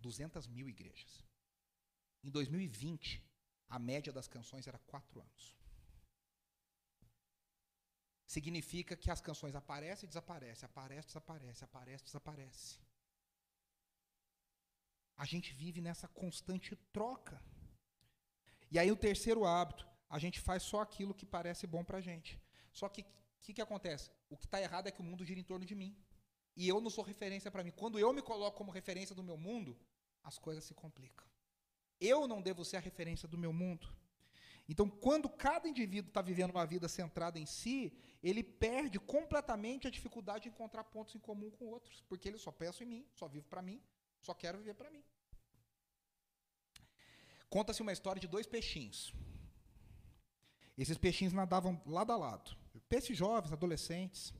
[0.01, 1.25] 200 mil igrejas.
[2.23, 3.23] Em 2020,
[3.69, 5.59] a média das canções era 4 anos
[8.29, 12.79] significa que as canções aparecem e desaparecem, aparece, desaparece, aparece, desaparece.
[15.17, 17.43] A gente vive nessa constante troca.
[18.71, 22.01] E aí o terceiro hábito, a gente faz só aquilo que parece bom para a
[22.03, 22.39] gente.
[22.71, 23.05] Só que
[23.49, 24.11] que, que acontece?
[24.29, 25.97] O que está errado é que o mundo gira em torno de mim.
[26.55, 27.71] E eu não sou referência para mim.
[27.71, 29.75] Quando eu me coloco como referência do meu mundo,
[30.23, 31.27] as coisas se complicam.
[31.99, 33.89] Eu não devo ser a referência do meu mundo.
[34.69, 37.91] Então, quando cada indivíduo está vivendo uma vida centrada em si,
[38.23, 42.53] ele perde completamente a dificuldade de encontrar pontos em comum com outros, porque ele só
[42.53, 43.81] pensa em mim, só vive para mim,
[44.21, 45.03] só quero viver para mim.
[47.49, 49.15] Conta-se uma história de dois peixinhos.
[50.77, 52.68] Esses peixinhos nadavam lado a lado.
[52.89, 54.33] Peixes jovens, adolescentes.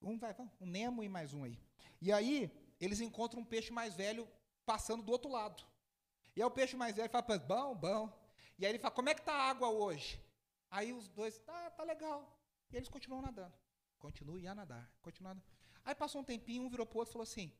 [0.00, 1.58] Um vai, um Nemo e mais um aí.
[2.00, 2.50] E aí,
[2.80, 4.28] eles encontram um peixe mais velho
[4.66, 5.64] passando do outro lado.
[6.36, 8.24] E aí o peixe mais velho fala, bom, bom,
[8.58, 10.20] e aí ele fala, como é que tá a água hoje?
[10.70, 12.38] Aí os dois, tá, tá legal.
[12.70, 13.54] E eles continuam nadando.
[13.98, 15.42] Continue a nadar, continuando.
[15.84, 17.52] Aí passou um tempinho, um virou pro outro e falou assim,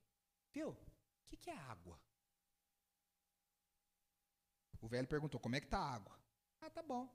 [0.53, 0.77] viu, o
[1.27, 1.99] que, que é água?
[4.81, 6.19] O velho perguntou, como é que tá a água?
[6.61, 7.09] Ah, tá bom.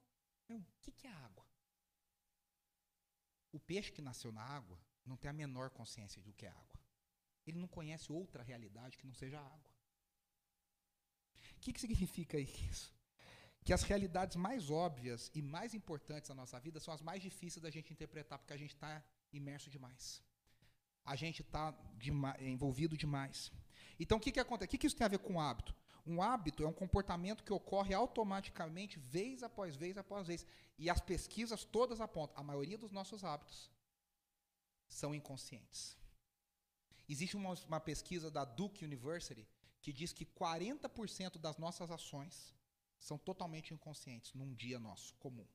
[0.50, 1.46] O que, que é água?
[3.52, 6.80] O peixe que nasceu na água não tem a menor consciência do que é água.
[7.46, 9.72] Ele não conhece outra realidade que não seja água.
[11.58, 12.94] O que, que significa isso?
[13.70, 17.62] que as realidades mais óbvias e mais importantes da nossa vida são as mais difíceis
[17.62, 20.24] da gente interpretar, porque a gente está imerso demais.
[21.06, 21.74] A gente está
[22.40, 23.52] envolvido demais.
[24.00, 24.68] Então, o que, que acontece?
[24.68, 25.76] O que, que isso tem a ver com hábito?
[26.06, 30.46] Um hábito é um comportamento que ocorre automaticamente, vez após vez após vez.
[30.78, 33.70] E as pesquisas todas apontam, a maioria dos nossos hábitos
[34.88, 35.98] são inconscientes.
[37.08, 39.48] Existe uma, uma pesquisa da Duke University
[39.82, 42.54] que diz que 40% das nossas ações
[43.00, 45.48] são totalmente inconscientes num dia nosso comum.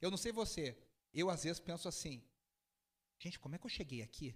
[0.00, 0.78] Eu não sei você,
[1.12, 2.22] eu às vezes penso assim:
[3.18, 4.34] gente, como é que eu cheguei aqui?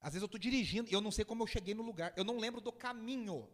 [0.00, 2.24] Às vezes eu estou dirigindo e eu não sei como eu cheguei no lugar, eu
[2.24, 3.48] não lembro do caminho.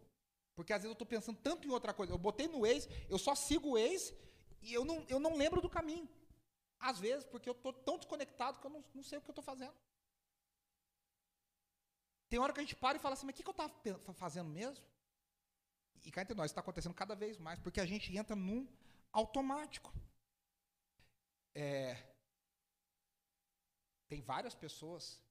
[0.59, 2.11] Porque às vezes eu estou pensando tanto em outra coisa.
[2.11, 4.13] Eu botei no Waze, eu só sigo o Waze
[4.61, 6.09] e eu não, eu não lembro do caminho.
[6.77, 9.31] Às vezes, porque eu estou tão desconectado que eu não, não sei o que eu
[9.31, 9.73] estou fazendo.
[12.27, 14.13] Tem hora que a gente para e fala assim, mas o que, que eu estava
[14.13, 14.83] fazendo mesmo?
[16.03, 18.67] E cá entre nós, está acontecendo cada vez mais, porque a gente entra num
[19.13, 19.93] automático.
[21.55, 21.95] É,
[24.09, 25.23] tem várias pessoas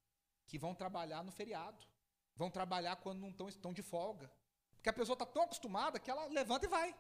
[0.47, 1.87] que vão trabalhar no feriado,
[2.35, 4.33] vão trabalhar quando não estão, estão de folga.
[4.79, 6.95] Porque a pessoa está tão acostumada que ela levanta e vai.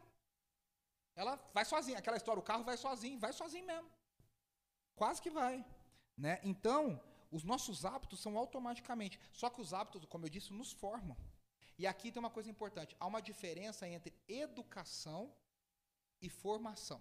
[1.14, 1.98] Ela vai sozinha.
[1.98, 3.90] Aquela história, o carro vai sozinho, vai sozinho mesmo.
[4.94, 5.64] Quase que vai.
[6.16, 6.40] Né?
[6.42, 9.18] Então, os nossos hábitos são automaticamente.
[9.32, 11.16] Só que os hábitos, como eu disse, nos formam.
[11.78, 15.32] E aqui tem uma coisa importante: há uma diferença entre educação
[16.20, 17.00] e formação.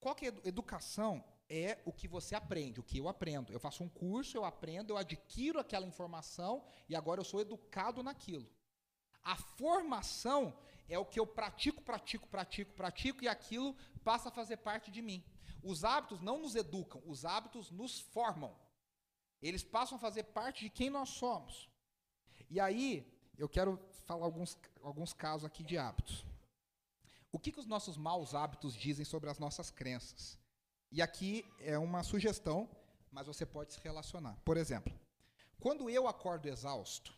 [0.00, 1.22] Qual que é educação?
[1.46, 3.52] É o que você aprende, o que eu aprendo.
[3.52, 8.02] Eu faço um curso, eu aprendo, eu adquiro aquela informação e agora eu sou educado
[8.02, 8.50] naquilo.
[9.24, 10.56] A formação
[10.88, 15.00] é o que eu pratico, pratico, pratico, pratico e aquilo passa a fazer parte de
[15.00, 15.24] mim.
[15.62, 18.54] Os hábitos não nos educam, os hábitos nos formam.
[19.40, 21.70] Eles passam a fazer parte de quem nós somos.
[22.50, 26.24] E aí, eu quero falar alguns, alguns casos aqui de hábitos.
[27.32, 30.38] O que, que os nossos maus hábitos dizem sobre as nossas crenças?
[30.92, 32.68] E aqui é uma sugestão,
[33.10, 34.38] mas você pode se relacionar.
[34.44, 34.94] Por exemplo,
[35.58, 37.12] quando eu acordo exausto,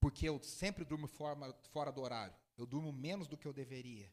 [0.00, 4.12] porque eu sempre durmo fora, fora do horário, eu durmo menos do que eu deveria,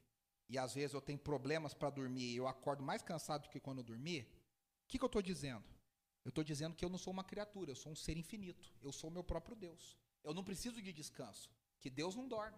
[0.50, 3.80] e às vezes eu tenho problemas para dormir, eu acordo mais cansado do que quando
[3.80, 5.66] eu dormi, o que, que eu estou dizendo?
[6.28, 8.74] Eu estou dizendo que eu não sou uma criatura, eu sou um ser infinito.
[8.82, 9.98] Eu sou o meu próprio Deus.
[10.24, 12.58] Eu não preciso de descanso, que Deus não dorme.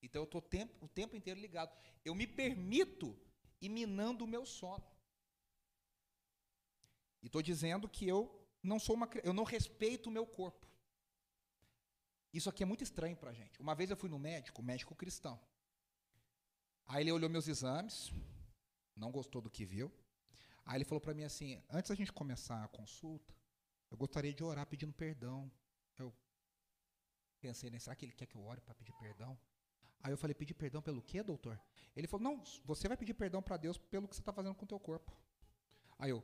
[0.00, 0.44] Então eu estou
[0.80, 1.76] o tempo inteiro ligado.
[2.04, 3.18] Eu me permito
[3.60, 4.84] ir minando o meu sono.
[7.20, 10.64] E estou dizendo que eu não sou uma eu não respeito o meu corpo.
[12.34, 13.60] Isso aqui é muito estranho para a gente.
[13.60, 15.40] Uma vez eu fui no médico, médico cristão.
[16.84, 18.12] Aí ele olhou meus exames,
[18.96, 19.88] não gostou do que viu.
[20.66, 23.32] Aí ele falou para mim assim: antes da gente começar a consulta,
[23.88, 25.48] eu gostaria de orar pedindo perdão.
[25.96, 26.12] Eu
[27.40, 29.38] pensei, né, será que ele quer que eu ore para pedir perdão?
[30.02, 31.56] Aí eu falei: pedir perdão pelo quê, doutor?
[31.94, 34.64] Ele falou: não, você vai pedir perdão para Deus pelo que você está fazendo com
[34.64, 35.16] o teu corpo.
[36.00, 36.20] Aí eu,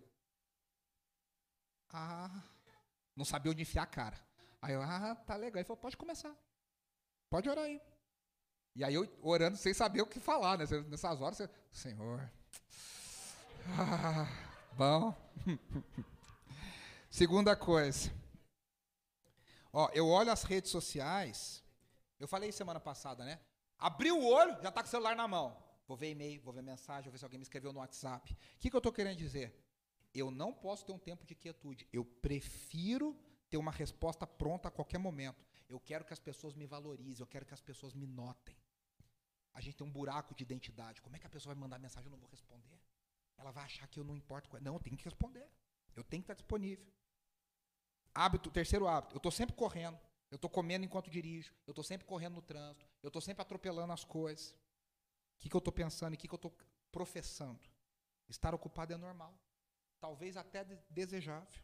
[1.90, 2.42] ah,
[3.14, 4.29] não sabia onde enfiar a cara.
[4.62, 5.58] Aí eu, ah, tá legal.
[5.58, 6.34] Ele falou: pode começar,
[7.28, 7.80] pode orar aí.
[8.74, 10.64] E aí eu orando sem saber o que falar, né?
[10.88, 12.30] Nessas horas, você, Senhor,
[13.68, 14.26] ah,
[14.72, 15.14] bom.
[17.10, 18.10] Segunda coisa.
[19.72, 21.62] Ó, eu olho as redes sociais.
[22.18, 23.40] Eu falei semana passada, né?
[23.78, 25.56] Abriu o olho, já está com o celular na mão.
[25.86, 28.32] Vou ver e-mail, vou ver mensagem, vou ver se alguém me escreveu no WhatsApp.
[28.32, 29.54] O que, que eu estou querendo dizer?
[30.14, 31.88] Eu não posso ter um tempo de quietude.
[31.92, 33.16] Eu prefiro
[33.50, 35.44] ter uma resposta pronta a qualquer momento.
[35.68, 38.56] Eu quero que as pessoas me valorizem, eu quero que as pessoas me notem.
[39.52, 41.02] A gente tem um buraco de identidade.
[41.02, 42.80] Como é que a pessoa vai mandar mensagem e eu não vou responder?
[43.40, 44.64] ela vai achar que eu não importo com ela.
[44.64, 45.48] Não, eu tenho que responder.
[45.96, 46.86] Eu tenho que estar disponível.
[48.14, 49.98] Hábito, terceiro hábito, eu estou sempre correndo.
[50.30, 51.52] Eu estou comendo enquanto dirijo.
[51.66, 52.86] Eu estou sempre correndo no trânsito.
[53.02, 54.50] Eu estou sempre atropelando as coisas.
[54.50, 56.54] O que, que eu estou pensando e o que, que eu estou
[56.92, 57.60] professando?
[58.28, 59.34] Estar ocupado é normal.
[59.98, 61.62] Talvez até desejável.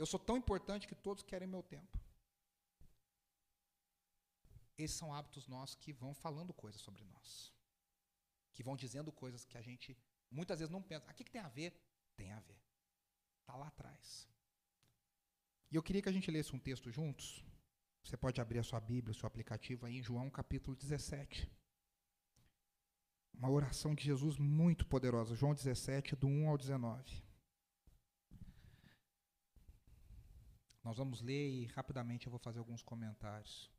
[0.00, 1.96] Eu sou tão importante que todos querem meu tempo.
[4.78, 7.52] Esses são hábitos nossos que vão falando coisas sobre nós.
[8.54, 9.94] Que vão dizendo coisas que a gente
[10.30, 11.70] muitas vezes não pensa, o que, que tem a ver?
[12.16, 12.58] Tem a ver.
[13.40, 14.26] Está lá atrás.
[15.70, 17.44] E eu queria que a gente lesse um texto juntos.
[18.02, 21.46] Você pode abrir a sua Bíblia, o seu aplicativo aí em João capítulo 17.
[23.34, 25.34] Uma oração de Jesus muito poderosa.
[25.34, 27.29] João 17, do 1 ao 19.
[30.82, 33.70] Nós vamos ler e rapidamente eu vou fazer alguns comentários.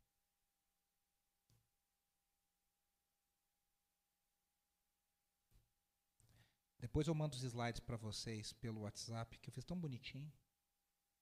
[6.78, 10.32] Depois eu mando os slides para vocês pelo WhatsApp, que eu fiz tão bonitinho.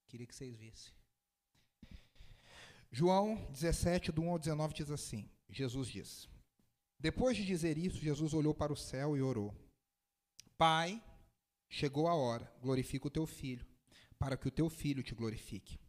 [0.09, 0.93] Queria que vocês vissem.
[2.91, 6.29] João 17, do 1 ao 19, diz assim: Jesus diz.
[6.99, 9.55] Depois de dizer isso, Jesus olhou para o céu e orou:
[10.59, 11.03] Pai,
[11.69, 13.65] chegou a hora, glorifica o teu filho,
[14.21, 15.81] para que o teu filho te glorifique.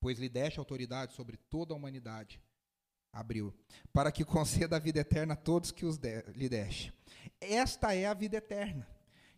[0.00, 2.40] Pois lhe deste autoridade sobre toda a humanidade.
[3.12, 3.54] Abriu.
[3.92, 6.92] Para que conceda a vida eterna a todos que os de, lhe deste
[7.40, 8.88] esta é a vida eterna,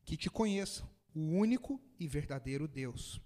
[0.04, 3.20] que te conheçam, o único e verdadeiro Deus,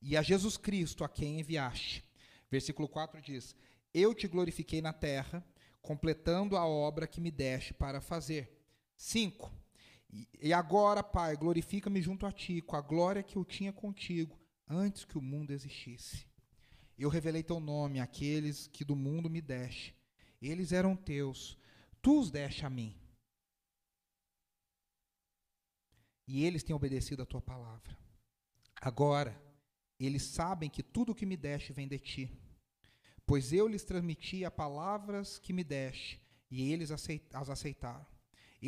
[0.00, 2.04] e a Jesus Cristo, a quem enviaste.
[2.50, 3.54] Versículo 4 diz:
[3.94, 5.44] Eu te glorifiquei na terra,
[5.80, 8.52] completando a obra que me deste para fazer.
[8.96, 9.50] 5.
[10.40, 14.38] E agora, Pai, glorifica-me junto a ti, com a glória que eu tinha contigo,
[14.68, 16.26] antes que o mundo existisse.
[16.98, 19.94] Eu revelei teu nome àqueles que do mundo me deste.
[20.40, 21.58] Eles eram teus,
[22.00, 22.98] tu os deste a mim.
[26.26, 27.96] E eles têm obedecido a tua palavra.
[28.80, 29.40] Agora,
[29.98, 32.30] eles sabem que tudo o que me deste vem de ti.
[33.26, 38.06] Pois eu lhes transmiti as palavras que me deste, e eles as aceitaram.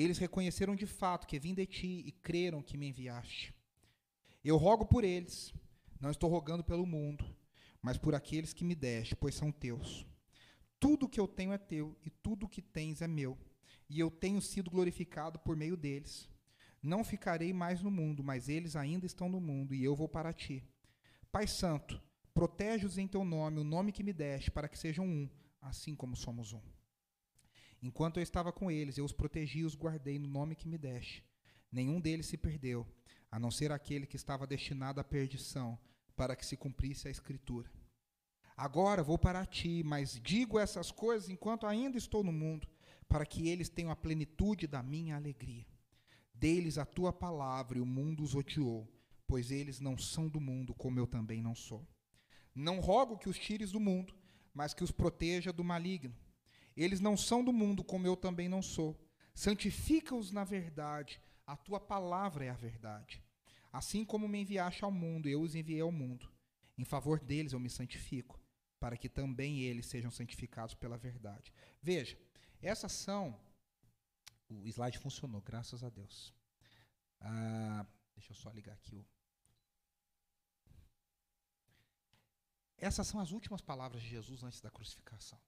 [0.00, 3.52] Eles reconheceram de fato que vim de ti e creram que me enviaste.
[4.44, 5.52] Eu rogo por eles,
[6.00, 7.24] não estou rogando pelo mundo,
[7.82, 10.06] mas por aqueles que me deste, pois são teus.
[10.78, 13.36] Tudo que eu tenho é teu, e tudo que tens é meu,
[13.90, 16.28] e eu tenho sido glorificado por meio deles.
[16.80, 20.32] Não ficarei mais no mundo, mas eles ainda estão no mundo, e eu vou para
[20.32, 20.62] ti.
[21.32, 22.00] Pai Santo,
[22.32, 25.28] protege-os em teu nome, o nome que me deste, para que sejam um,
[25.60, 26.62] assim como somos um.
[27.82, 30.76] Enquanto eu estava com eles, eu os protegi e os guardei no nome que me
[30.76, 31.24] deste.
[31.70, 32.86] Nenhum deles se perdeu,
[33.30, 35.78] a não ser aquele que estava destinado à perdição,
[36.16, 37.70] para que se cumprisse a Escritura.
[38.56, 42.66] Agora vou para ti, mas digo essas coisas enquanto ainda estou no mundo,
[43.08, 45.64] para que eles tenham a plenitude da minha alegria.
[46.34, 48.88] Dê-lhes a tua palavra e o mundo os odiou,
[49.28, 51.86] pois eles não são do mundo, como eu também não sou.
[52.54, 54.12] Não rogo que os tires do mundo,
[54.52, 56.16] mas que os proteja do maligno.
[56.78, 58.96] Eles não são do mundo, como eu também não sou.
[59.34, 63.20] Santifica-os na verdade, a tua palavra é a verdade.
[63.72, 66.32] Assim como me enviaste ao mundo, eu os enviei ao mundo.
[66.78, 68.40] Em favor deles eu me santifico,
[68.78, 71.52] para que também eles sejam santificados pela verdade.
[71.82, 72.16] Veja,
[72.62, 73.36] essa ação,
[74.48, 76.32] o slide funcionou, graças a Deus.
[77.20, 79.04] Ah, deixa eu só ligar aqui o.
[82.76, 85.40] Essas são as últimas palavras de Jesus antes da crucificação.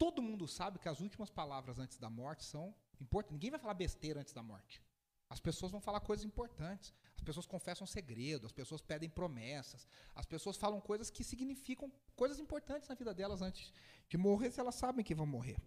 [0.00, 3.34] Todo mundo sabe que as últimas palavras antes da morte são importantes.
[3.34, 4.82] Ninguém vai falar besteira antes da morte.
[5.28, 6.94] As pessoas vão falar coisas importantes.
[7.18, 12.38] As pessoas confessam segredo, as pessoas pedem promessas, as pessoas falam coisas que significam coisas
[12.40, 13.74] importantes na vida delas antes
[14.08, 15.58] de morrer, se elas sabem que vão morrer.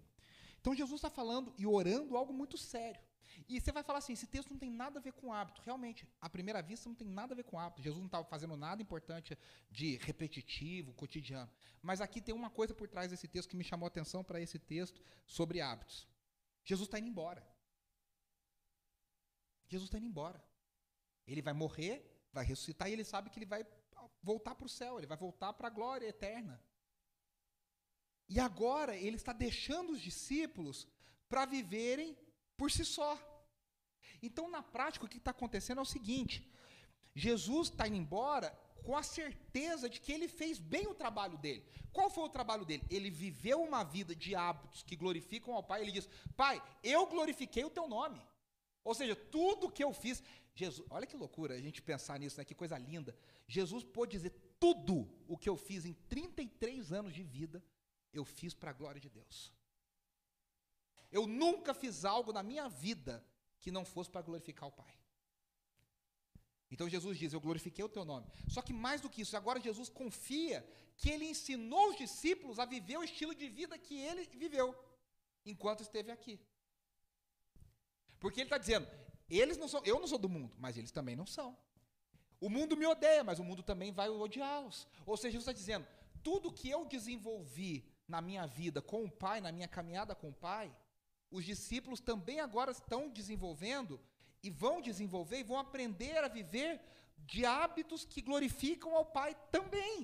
[0.60, 3.00] Então Jesus está falando e orando algo muito sério.
[3.48, 5.62] E você vai falar assim: esse texto não tem nada a ver com hábito.
[5.64, 7.82] Realmente, à primeira vista, não tem nada a ver com hábito.
[7.82, 9.38] Jesus não estava fazendo nada importante
[9.72, 11.52] de repetitivo, cotidiano.
[11.82, 14.40] Mas aqui tem uma coisa por trás desse texto que me chamou a atenção para
[14.40, 16.08] esse texto sobre hábitos.
[16.64, 17.46] Jesus está indo embora.
[19.68, 20.44] Jesus está indo embora.
[21.26, 23.66] Ele vai morrer, vai ressuscitar e ele sabe que ele vai
[24.22, 26.64] voltar para o céu, ele vai voltar para a glória eterna.
[28.30, 30.88] E agora ele está deixando os discípulos
[31.28, 32.18] para viverem
[32.58, 33.18] por si só.
[34.22, 36.48] Então, na prática, o que está acontecendo é o seguinte:
[37.14, 38.50] Jesus está indo embora
[38.84, 41.66] com a certeza de que ele fez bem o trabalho dele.
[41.92, 42.84] Qual foi o trabalho dele?
[42.90, 45.82] Ele viveu uma vida de hábitos que glorificam ao Pai.
[45.82, 48.22] Ele diz: Pai, eu glorifiquei o teu nome.
[48.84, 50.22] Ou seja, tudo que eu fiz.
[50.56, 52.46] Jesus, olha que loucura a gente pensar nisso, né?
[52.46, 53.16] que coisa linda.
[53.48, 57.64] Jesus pôde dizer: tudo o que eu fiz em 33 anos de vida,
[58.14, 59.52] eu fiz para a glória de Deus.
[61.18, 63.24] Eu nunca fiz algo na minha vida
[63.62, 64.94] que não fosse para glorificar o Pai.
[66.72, 68.26] Então Jesus diz: Eu glorifiquei o teu nome.
[68.48, 72.66] Só que mais do que isso, agora Jesus confia que ele ensinou os discípulos a
[72.66, 74.76] viver o estilo de vida que ele viveu
[75.46, 76.40] enquanto esteve aqui.
[78.20, 78.88] Porque ele está dizendo:
[79.30, 81.56] eles não são, eu não sou do mundo, mas eles também não são.
[82.42, 84.88] O mundo me odeia, mas o mundo também vai odiá-los.
[85.06, 85.88] Ou seja, Jesus está dizendo:
[86.24, 90.34] tudo que eu desenvolvi na minha vida com o Pai, na minha caminhada com o
[90.34, 90.76] Pai,
[91.38, 94.00] os discípulos também agora estão desenvolvendo
[94.42, 96.80] e vão desenvolver e vão aprender a viver
[97.32, 99.96] de hábitos que glorificam ao Pai também.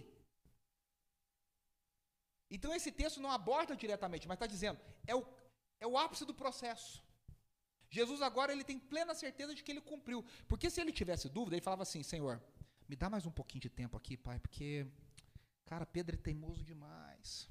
[2.49, 5.23] Então esse texto não aborda diretamente, mas está dizendo, é o,
[5.79, 7.03] é o ápice do processo.
[7.91, 10.25] Jesus agora ele tem plena certeza de que ele cumpriu.
[10.47, 12.41] Porque se ele tivesse dúvida, ele falava assim, Senhor,
[12.87, 14.87] me dá mais um pouquinho de tempo aqui, Pai, porque,
[15.65, 17.47] cara, Pedro é teimoso demais.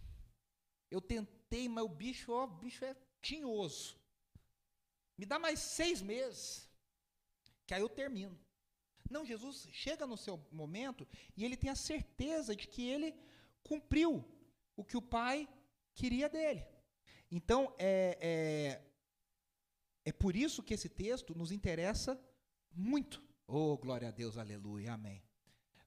[0.91, 3.97] Eu tentei, mas o bicho, ó, o bicho é tinhoso.
[5.17, 6.69] Me dá mais seis meses,
[7.67, 8.39] que aí eu termino.
[9.11, 11.07] Não, Jesus chega no seu momento
[11.37, 13.15] e ele tem a certeza de que ele
[13.63, 14.25] cumpriu
[14.77, 15.49] o que o Pai
[15.95, 16.65] queria dele.
[17.31, 18.83] Então, é, é,
[20.05, 22.21] é por isso que esse texto nos interessa
[22.71, 23.23] muito.
[23.47, 25.23] Oh, glória a Deus, aleluia, amém.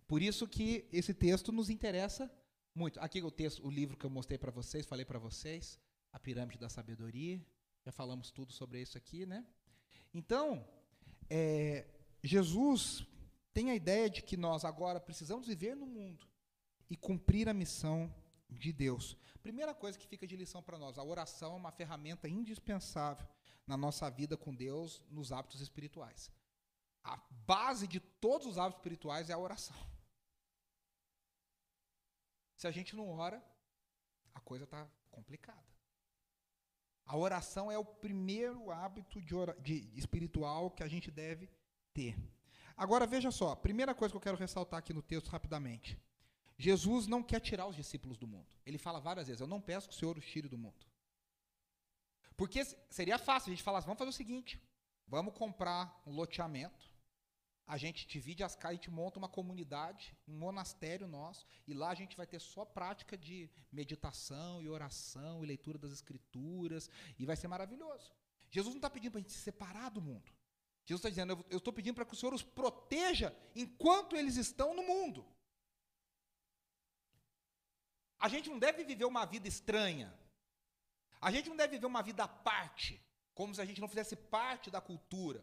[0.08, 2.30] Por isso que esse texto nos interessa
[2.76, 3.00] muito.
[3.00, 5.80] Aqui o texto, o livro que eu mostrei para vocês, falei para vocês,
[6.12, 7.44] a pirâmide da sabedoria.
[7.84, 9.46] Já falamos tudo sobre isso aqui, né?
[10.14, 10.68] Então,
[11.30, 11.88] é,
[12.24, 13.06] Jesus
[13.54, 16.28] tem a ideia de que nós agora precisamos viver no mundo
[16.90, 18.14] e cumprir a missão
[18.50, 19.18] de Deus.
[19.42, 23.28] Primeira coisa que fica de lição para nós: a oração é uma ferramenta indispensável
[23.66, 26.32] na nossa vida com Deus, nos hábitos espirituais.
[27.04, 29.78] A base de todos os hábitos espirituais é a oração.
[32.56, 33.44] Se a gente não ora,
[34.34, 35.71] a coisa está complicada.
[37.12, 41.50] A oração é o primeiro hábito de, de espiritual que a gente deve
[41.94, 42.16] ter.
[42.78, 46.00] Agora veja só, primeira coisa que eu quero ressaltar aqui no texto rapidamente.
[46.58, 48.56] Jesus não quer tirar os discípulos do mundo.
[48.66, 50.86] Ele fala várias vezes: Eu não peço que o Senhor os tire do mundo.
[52.38, 54.58] Porque seria fácil a gente falar: Vamos fazer o seguinte,
[55.06, 56.91] vamos comprar um loteamento,
[57.74, 61.90] a gente divide as casas, a gente monta uma comunidade, um monastério nosso, e lá
[61.90, 67.26] a gente vai ter só prática de meditação e oração e leitura das escrituras, e
[67.26, 68.12] vai ser maravilhoso.
[68.50, 70.30] Jesus não está pedindo para a gente se separar do mundo.
[70.86, 74.76] Jesus está dizendo, eu estou pedindo para que o Senhor os proteja enquanto eles estão
[74.76, 75.26] no mundo.
[78.20, 80.14] A gente não deve viver uma vida estranha.
[81.22, 83.02] A gente não deve viver uma vida à parte,
[83.34, 85.42] como se a gente não fizesse parte da cultura.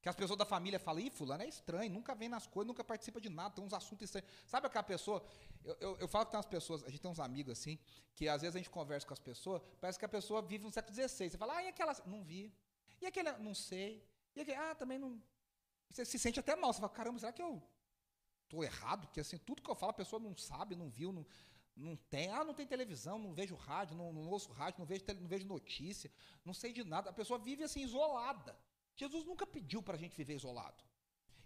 [0.00, 2.82] Que as pessoas da família falam, ih, fulano é estranho, nunca vem nas coisas, nunca
[2.82, 4.30] participa de nada, tem uns assuntos estranhos.
[4.46, 5.22] Sabe aquela pessoa,
[5.62, 7.78] eu, eu, eu, falo que tem umas pessoas, a gente tem uns amigos assim,
[8.14, 10.72] que às vezes a gente conversa com as pessoas, parece que a pessoa vive no
[10.72, 11.30] século XVI.
[11.30, 12.50] Você fala, ah, e aquela, não vi.
[13.00, 14.02] E aquele, não sei.
[14.34, 15.20] E aquele, ah, também não.
[15.90, 17.62] Você se sente até mal, você fala, caramba, será que eu
[18.44, 19.06] estou errado?
[19.06, 21.26] Porque assim, tudo que eu falo a pessoa não sabe, não viu, não,
[21.76, 22.30] não tem.
[22.30, 25.46] Ah, não tem televisão, não vejo rádio, não, não ouço rádio, não vejo, não vejo
[25.46, 26.10] notícia,
[26.42, 27.10] não sei de nada.
[27.10, 28.56] A pessoa vive assim, isolada.
[29.02, 30.80] Jesus nunca pediu para a gente viver isolado.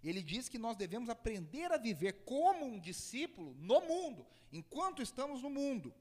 [0.09, 4.26] Ele diz que nós devemos aprender a viver como um discípulo no mundo,
[4.59, 5.94] enquanto estamos no mundo.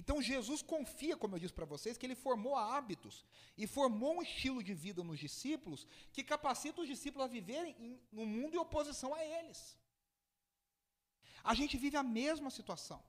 [0.00, 3.24] Então Jesus confia, como eu disse para vocês, que ele formou hábitos
[3.56, 7.92] e formou um estilo de vida nos discípulos que capacita os discípulos a viverem em,
[8.18, 9.60] no mundo em oposição a eles.
[11.42, 13.00] A gente vive a mesma situação.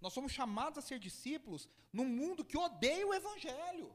[0.00, 3.88] Nós somos chamados a ser discípulos num mundo que odeia o evangelho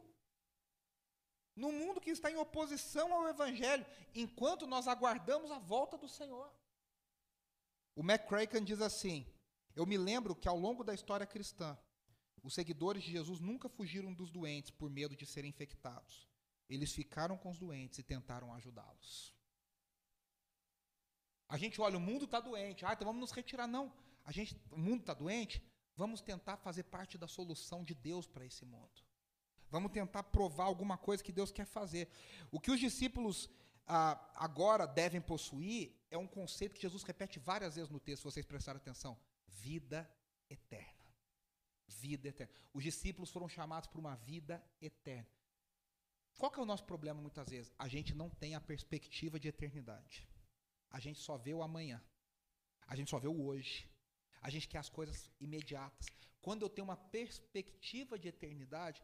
[1.56, 6.52] no mundo que está em oposição ao Evangelho, enquanto nós aguardamos a volta do Senhor.
[7.96, 9.26] O McCracken diz assim:
[9.76, 11.78] Eu me lembro que ao longo da história cristã,
[12.42, 16.28] os seguidores de Jesus nunca fugiram dos doentes por medo de serem infectados.
[16.70, 19.34] Eles ficaram com os doentes e tentaram ajudá-los.
[21.48, 23.68] A gente olha, o mundo está doente, ah, então vamos nos retirar.
[23.68, 23.94] Não,
[24.26, 25.62] a gente, o mundo está doente,
[25.96, 29.04] vamos tentar fazer parte da solução de Deus para esse mundo.
[29.74, 32.08] Vamos tentar provar alguma coisa que Deus quer fazer.
[32.52, 33.50] O que os discípulos
[33.88, 38.26] ah, agora devem possuir é um conceito que Jesus repete várias vezes no texto, se
[38.26, 39.18] vocês prestarem atenção:
[39.48, 40.08] vida
[40.48, 41.04] eterna.
[41.88, 42.54] Vida eterna.
[42.72, 45.28] Os discípulos foram chamados para uma vida eterna.
[46.38, 47.74] Qual que é o nosso problema muitas vezes?
[47.80, 50.30] A gente não tem a perspectiva de eternidade.
[50.92, 52.00] A gente só vê o amanhã.
[52.86, 53.90] A gente só vê o hoje.
[54.40, 56.06] A gente quer as coisas imediatas.
[56.44, 59.02] Quando eu tenho uma perspectiva de eternidade,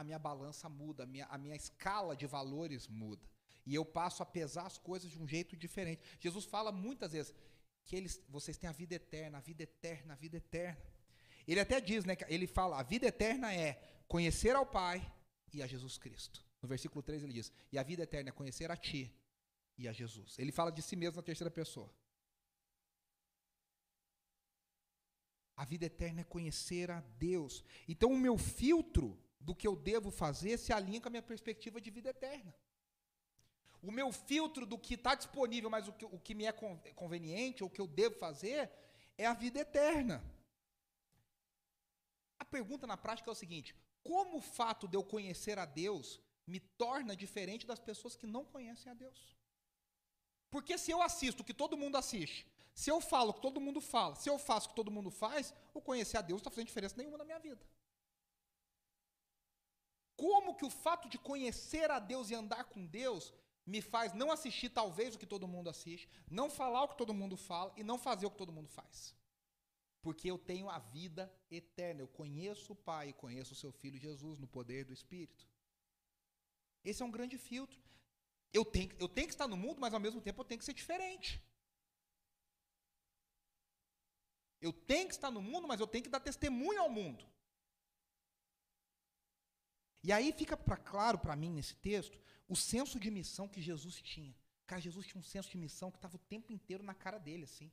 [0.00, 3.28] a minha balança muda, a minha, a minha escala de valores muda.
[3.66, 6.02] E eu passo a pesar as coisas de um jeito diferente.
[6.18, 7.34] Jesus fala muitas vezes
[7.84, 10.80] que eles, vocês têm a vida eterna, a vida eterna, a vida eterna.
[11.46, 13.74] Ele até diz, né, ele fala, a vida eterna é
[14.08, 14.98] conhecer ao Pai
[15.52, 16.42] e a Jesus Cristo.
[16.62, 19.14] No versículo 3 ele diz: "E a vida eterna é conhecer a ti
[19.76, 20.38] e a Jesus".
[20.38, 21.90] Ele fala de si mesmo na terceira pessoa.
[25.56, 27.64] A vida eterna é conhecer a Deus.
[27.88, 31.80] Então o meu filtro do que eu devo fazer se alinha com a minha perspectiva
[31.80, 32.54] de vida eterna.
[33.82, 36.52] O meu filtro do que está disponível, mas o que, o que me é
[36.94, 38.70] conveniente, ou o que eu devo fazer,
[39.16, 40.22] é a vida eterna.
[42.38, 46.20] A pergunta na prática é o seguinte: como o fato de eu conhecer a Deus
[46.46, 49.34] me torna diferente das pessoas que não conhecem a Deus?
[50.50, 53.60] Porque se eu assisto o que todo mundo assiste, se eu falo o que todo
[53.60, 56.40] mundo fala, se eu faço o que todo mundo faz, o conhecer a Deus não
[56.40, 57.64] está fazendo diferença nenhuma na minha vida.
[60.20, 63.32] Como que o fato de conhecer a Deus e andar com Deus
[63.64, 67.14] me faz não assistir talvez o que todo mundo assiste, não falar o que todo
[67.20, 69.14] mundo fala e não fazer o que todo mundo faz?
[70.02, 72.02] Porque eu tenho a vida eterna.
[72.02, 75.48] Eu conheço o Pai conheço o seu Filho Jesus no poder do Espírito.
[76.84, 77.80] Esse é um grande filtro.
[78.52, 80.64] Eu tenho, eu tenho que estar no mundo, mas ao mesmo tempo eu tenho que
[80.66, 81.42] ser diferente.
[84.60, 87.24] Eu tenho que estar no mundo, mas eu tenho que dar testemunho ao mundo.
[90.02, 94.00] E aí fica pra, claro para mim nesse texto o senso de missão que Jesus
[94.00, 94.34] tinha.
[94.66, 97.44] Cara, Jesus tinha um senso de missão que estava o tempo inteiro na cara dele,
[97.44, 97.70] assim.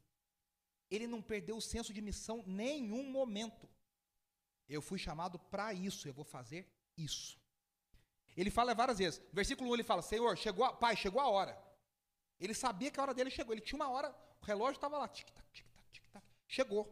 [0.90, 3.70] Ele não perdeu o senso de missão nenhum momento.
[4.68, 6.68] Eu fui chamado para isso, eu vou fazer
[6.98, 7.40] isso.
[8.36, 9.22] Ele fala várias vezes.
[9.34, 11.58] Versículo 1 ele fala: Senhor, chegou a, Pai, chegou a hora.
[12.40, 13.54] Ele sabia que a hora dele chegou.
[13.54, 16.26] Ele tinha uma hora, o relógio estava lá, tic-tac, tic-tac, tic-tac.
[16.48, 16.86] Chegou.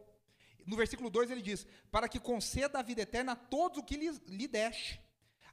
[0.66, 3.96] no versículo 2 ele diz: Para que conceda a vida eterna a todos o que
[3.96, 5.00] lhe, lhe deste.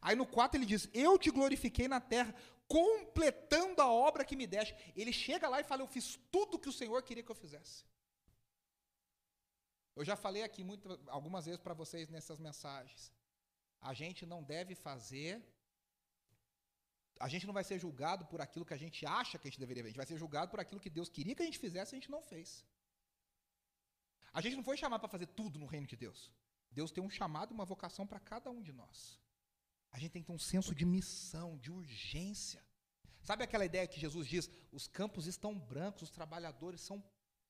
[0.08, 2.36] Aí no 4 ele diz: Eu te glorifiquei na terra,
[2.68, 4.76] completando a obra que me deste.
[5.02, 7.78] Ele chega lá e fala: Eu fiz tudo que o Senhor queria que eu fizesse.
[9.96, 13.02] Eu já falei aqui muito, algumas vezes para vocês nessas mensagens.
[13.80, 15.32] A gente não deve fazer.
[17.26, 19.64] A gente não vai ser julgado por aquilo que a gente acha que a gente
[19.66, 19.90] deveria ver.
[19.90, 21.96] A gente vai ser julgado por aquilo que Deus queria que a gente fizesse e
[21.96, 22.66] a gente não fez.
[24.34, 26.32] A gente não foi chamado para fazer tudo no reino de Deus.
[26.72, 29.23] Deus tem um chamado e uma vocação para cada um de nós.
[29.94, 32.62] A gente tem que ter um senso de missão, de urgência.
[33.22, 37.02] Sabe aquela ideia que Jesus diz: os campos estão brancos, os trabalhadores são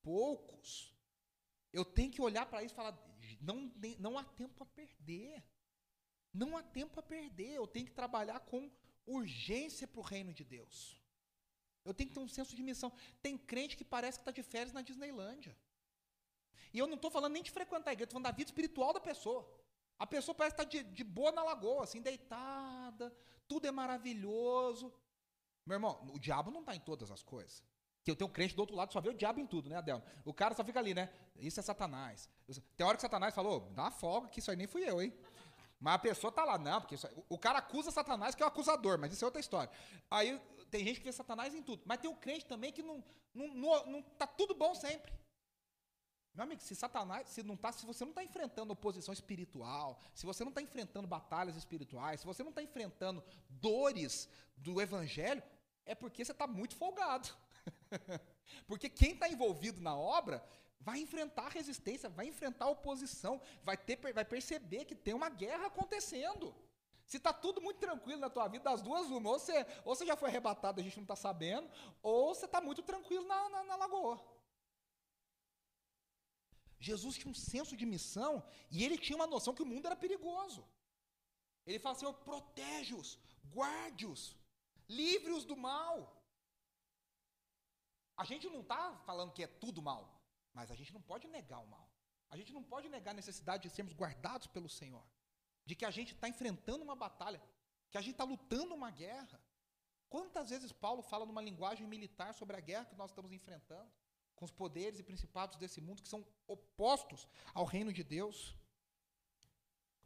[0.04, 0.94] poucos.
[1.72, 2.96] Eu tenho que olhar para isso e falar:
[3.40, 5.42] não, não há tempo a perder.
[6.34, 7.54] Não há tempo a perder.
[7.56, 8.70] Eu tenho que trabalhar com
[9.06, 11.02] urgência para o reino de Deus.
[11.86, 12.92] Eu tenho que ter um senso de missão.
[13.22, 15.58] Tem crente que parece que está de férias na Disneylândia.
[16.74, 18.94] E eu não estou falando nem de frequentar a igreja, estou falando da vida espiritual
[18.94, 19.48] da pessoa.
[20.04, 23.16] A pessoa parece estar de, de boa na lagoa, assim, deitada,
[23.48, 24.94] tudo é maravilhoso.
[25.66, 27.64] Meu irmão, o diabo não está em todas as coisas.
[28.04, 29.78] Que eu tenho um crente do outro lado, só vê o diabo em tudo, né,
[29.78, 30.04] Adelmo?
[30.26, 31.10] O cara só fica ali, né?
[31.38, 32.30] Isso é Satanás.
[32.76, 35.14] Tem hora que Satanás falou, dá uma folga, que isso aí nem fui eu, hein?
[35.80, 38.50] Mas a pessoa tá lá, não, porque isso, o cara acusa Satanás, que é o
[38.50, 39.72] acusador, mas isso é outra história.
[40.12, 40.38] Aí
[40.70, 41.82] tem gente que vê Satanás em tudo.
[41.86, 43.02] Mas tem o crente também que não,
[43.34, 45.14] não, não, não tá tudo bom sempre.
[46.34, 50.26] Meu amigo, se Satanás, se não tá, se você não está enfrentando oposição espiritual, se
[50.26, 54.28] você não está enfrentando batalhas espirituais, se você não está enfrentando dores
[54.58, 55.44] do evangelho,
[55.86, 57.30] é porque você está muito folgado.
[58.68, 60.44] porque quem está envolvido na obra
[60.80, 66.54] vai enfrentar resistência, vai enfrentar oposição, vai, ter, vai perceber que tem uma guerra acontecendo.
[67.06, 70.06] Se está tudo muito tranquilo na tua vida, das duas, uma, ou você, ou você
[70.06, 71.70] já foi arrebatado, a gente não está sabendo,
[72.02, 74.20] ou você está muito tranquilo na, na, na lagoa.
[76.90, 78.32] Jesus tinha um senso de missão
[78.76, 80.62] e ele tinha uma noção que o mundo era perigoso.
[81.68, 83.10] Ele fala, Senhor, protege-os,
[83.58, 84.22] guarde-os,
[85.02, 85.96] livre-os do mal.
[88.24, 90.04] A gente não está falando que é tudo mal,
[90.58, 91.88] mas a gente não pode negar o mal.
[92.34, 95.06] A gente não pode negar a necessidade de sermos guardados pelo Senhor.
[95.66, 97.42] De que a gente está enfrentando uma batalha,
[97.92, 99.40] que a gente está lutando uma guerra.
[100.10, 103.90] Quantas vezes Paulo fala numa linguagem militar sobre a guerra que nós estamos enfrentando?
[104.36, 108.56] Com os poderes e principados desse mundo que são opostos ao reino de Deus.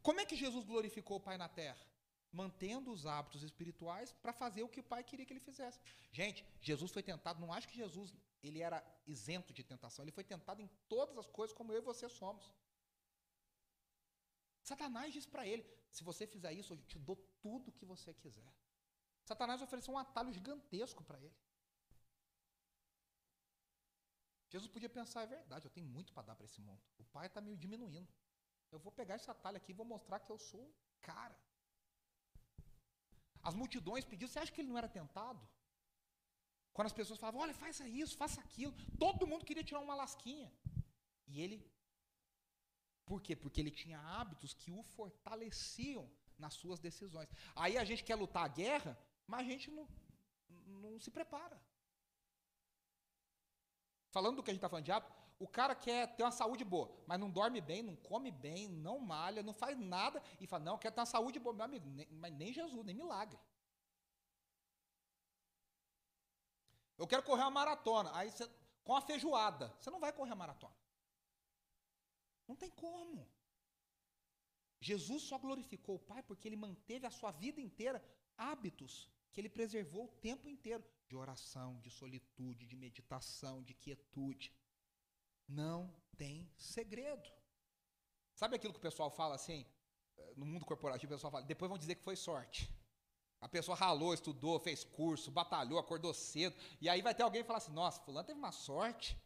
[0.02, 1.84] Como é que Jesus glorificou o Pai na terra?
[2.30, 5.80] Mantendo os hábitos espirituais para fazer o que o Pai queria que ele fizesse.
[6.12, 10.24] Gente, Jesus foi tentado, não acho que Jesus ele era isento de tentação, ele foi
[10.24, 12.52] tentado em todas as coisas como eu e você somos.
[14.62, 18.12] Satanás disse para ele: se você fizer isso, eu te dou tudo o que você
[18.14, 18.52] quiser.
[19.24, 21.34] Satanás ofereceu um atalho gigantesco para ele.
[24.52, 26.80] Jesus podia pensar, é verdade, eu tenho muito para dar para esse mundo.
[26.98, 28.08] O pai está me diminuindo.
[28.70, 31.36] Eu vou pegar esse atalho aqui e vou mostrar que eu sou um cara.
[33.42, 35.42] As multidões pediam, você acha que ele não era tentado?
[36.72, 38.72] Quando as pessoas falavam, olha, faça isso, faça aquilo.
[38.98, 40.50] Todo mundo queria tirar uma lasquinha.
[41.26, 41.56] E ele.
[43.04, 43.34] Por quê?
[43.34, 47.28] Porque ele tinha hábitos que o fortaleciam nas suas decisões.
[47.56, 49.88] Aí a gente quer lutar a guerra, mas a gente não,
[50.82, 51.60] não se prepara.
[54.18, 56.64] Falando do que a gente está falando de hábito, o cara quer ter uma saúde
[56.64, 60.64] boa, mas não dorme bem, não come bem, não malha, não faz nada e fala,
[60.64, 61.54] não, quer ter uma saúde boa.
[61.54, 63.38] Meu amigo, nem, mas nem Jesus, nem milagre.
[66.96, 68.50] Eu quero correr uma maratona, aí você,
[68.82, 70.74] com a feijoada, você não vai correr a maratona.
[72.48, 73.30] Não tem como.
[74.80, 78.02] Jesus só glorificou o Pai porque ele manteve a sua vida inteira
[78.36, 84.52] hábitos que ele preservou o tempo inteiro de oração, de solitude, de meditação, de quietude.
[85.48, 87.28] Não tem segredo.
[88.34, 89.66] Sabe aquilo que o pessoal fala assim?
[90.36, 92.70] No mundo corporativo, o pessoal fala, depois vão dizer que foi sorte.
[93.40, 96.56] A pessoa ralou, estudou, fez curso, batalhou, acordou cedo.
[96.80, 99.16] E aí vai ter alguém que fala assim: nossa, fulano teve uma sorte.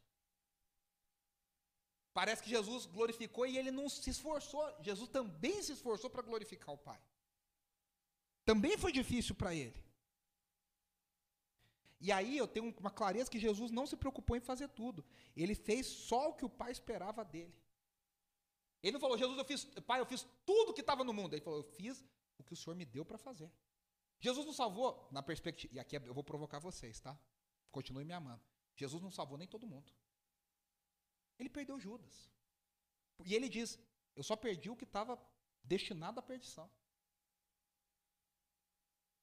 [2.12, 4.64] Parece que Jesus glorificou e ele não se esforçou.
[4.82, 7.00] Jesus também se esforçou para glorificar o Pai.
[8.44, 9.82] Também foi difícil para ele.
[12.02, 15.04] E aí eu tenho uma clareza que Jesus não se preocupou em fazer tudo.
[15.36, 17.54] Ele fez só o que o Pai esperava dele.
[18.82, 21.34] Ele não falou, Jesus, eu fiz, Pai, eu fiz tudo que estava no mundo.
[21.34, 22.04] Ele falou, eu fiz
[22.36, 23.48] o que o Senhor me deu para fazer.
[24.18, 27.16] Jesus não salvou, na perspectiva, e aqui eu vou provocar vocês, tá?
[27.70, 28.42] Continue me amando.
[28.74, 29.92] Jesus não salvou nem todo mundo.
[31.38, 32.28] Ele perdeu Judas.
[33.24, 33.78] E ele diz:
[34.16, 35.20] Eu só perdi o que estava
[35.62, 36.68] destinado à perdição.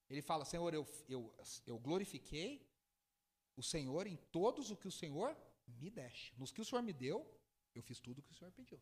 [0.09, 1.34] Ele fala: Senhor, eu, eu,
[1.65, 2.68] eu glorifiquei
[3.60, 5.36] o Senhor em todos o que o Senhor
[5.82, 6.34] me deixa.
[6.38, 7.18] Nos que o Senhor me deu,
[7.76, 8.80] eu fiz tudo o que o Senhor pediu.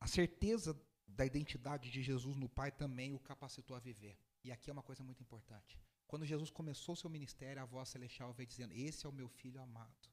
[0.00, 0.70] A certeza
[1.06, 4.18] da identidade de Jesus no Pai também o capacitou a viver.
[4.44, 5.78] E aqui é uma coisa muito importante.
[6.06, 9.28] Quando Jesus começou o seu ministério, a voz celestial veio dizendo: Esse é o meu
[9.28, 10.08] filho amado,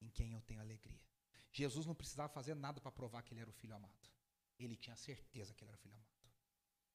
[0.00, 1.00] em quem eu tenho alegria.
[1.50, 4.10] Jesus não precisava fazer nada para provar que ele era o filho amado.
[4.58, 6.11] Ele tinha certeza que ele era o filho amado.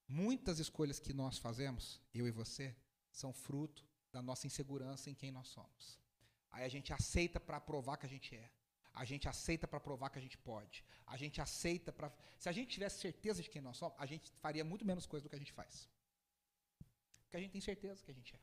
[0.07, 2.75] Muitas escolhas que nós fazemos, eu e você,
[3.11, 5.99] são fruto da nossa insegurança em quem nós somos.
[6.49, 8.49] Aí a gente aceita para provar que a gente é.
[8.93, 10.83] A gente aceita para provar que a gente pode.
[11.05, 12.11] A gente aceita para.
[12.39, 15.23] Se a gente tivesse certeza de quem nós somos, a gente faria muito menos coisa
[15.23, 15.89] do que a gente faz.
[17.23, 18.39] Porque a gente tem certeza que a gente é.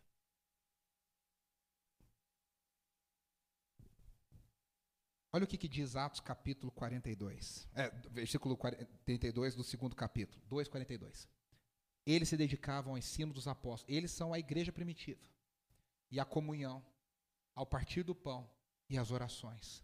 [5.33, 7.69] Olha o que, que diz Atos capítulo 42.
[7.75, 10.41] É, versículo 42 do segundo capítulo.
[10.49, 11.27] 2,42.
[12.07, 13.95] Eles se dedicavam ao ensino dos apóstolos.
[13.95, 15.21] Eles são a igreja primitiva.
[16.11, 16.85] E a comunhão,
[17.55, 18.49] ao partir do pão
[18.89, 19.83] e as orações.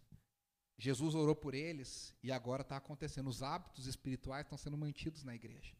[0.77, 3.29] Jesus orou por eles e agora está acontecendo.
[3.29, 5.75] Os hábitos espirituais estão sendo mantidos na igreja.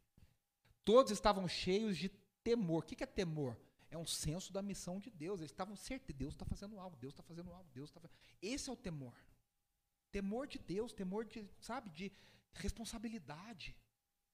[0.84, 2.10] Todos estavam cheios de
[2.44, 2.84] temor.
[2.84, 3.58] O que é temor?
[3.90, 5.40] É um senso da missão de Deus.
[5.40, 8.00] Eles estavam certos, Deus está fazendo algo, Deus está fazendo algo, Deus está.
[8.42, 9.14] Esse é o temor.
[10.12, 12.12] Temor de Deus, temor de, sabe, de
[12.54, 13.76] responsabilidade.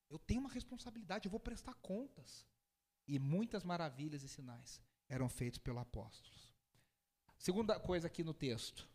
[0.10, 2.46] Eu tenho uma responsabilidade, eu vou prestar contas.
[3.08, 6.54] E muitas maravilhas e sinais eram feitos pelos apóstolos.
[7.38, 8.90] Segunda coisa aqui no texto.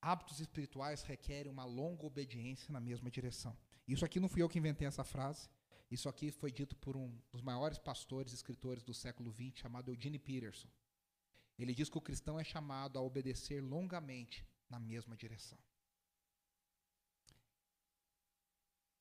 [0.00, 3.56] Hábitos espirituais requerem uma longa obediência na mesma direção.
[3.86, 5.48] Isso aqui não fui eu que inventei essa frase.
[5.90, 9.90] Isso aqui foi dito por um dos maiores pastores e escritores do século XX, chamado
[9.90, 10.68] Eugene Peterson.
[11.58, 15.58] Ele diz que o cristão é chamado a obedecer longamente na mesma direção.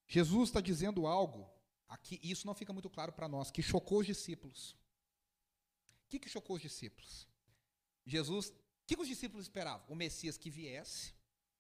[0.08, 1.50] Jesus está dizendo algo
[1.88, 4.72] aqui, e isso não fica muito claro para nós, que chocou os discípulos.
[6.06, 7.28] O que, que chocou os discípulos?
[8.06, 8.54] Jesus, o
[8.86, 9.86] que, que os discípulos esperavam?
[9.88, 11.14] O Messias que viesse,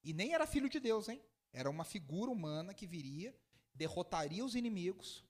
[0.03, 1.21] e nem era filho de Deus, hein?
[1.51, 3.35] Era uma figura humana que viria,
[3.73, 5.23] derrotaria os inimigos,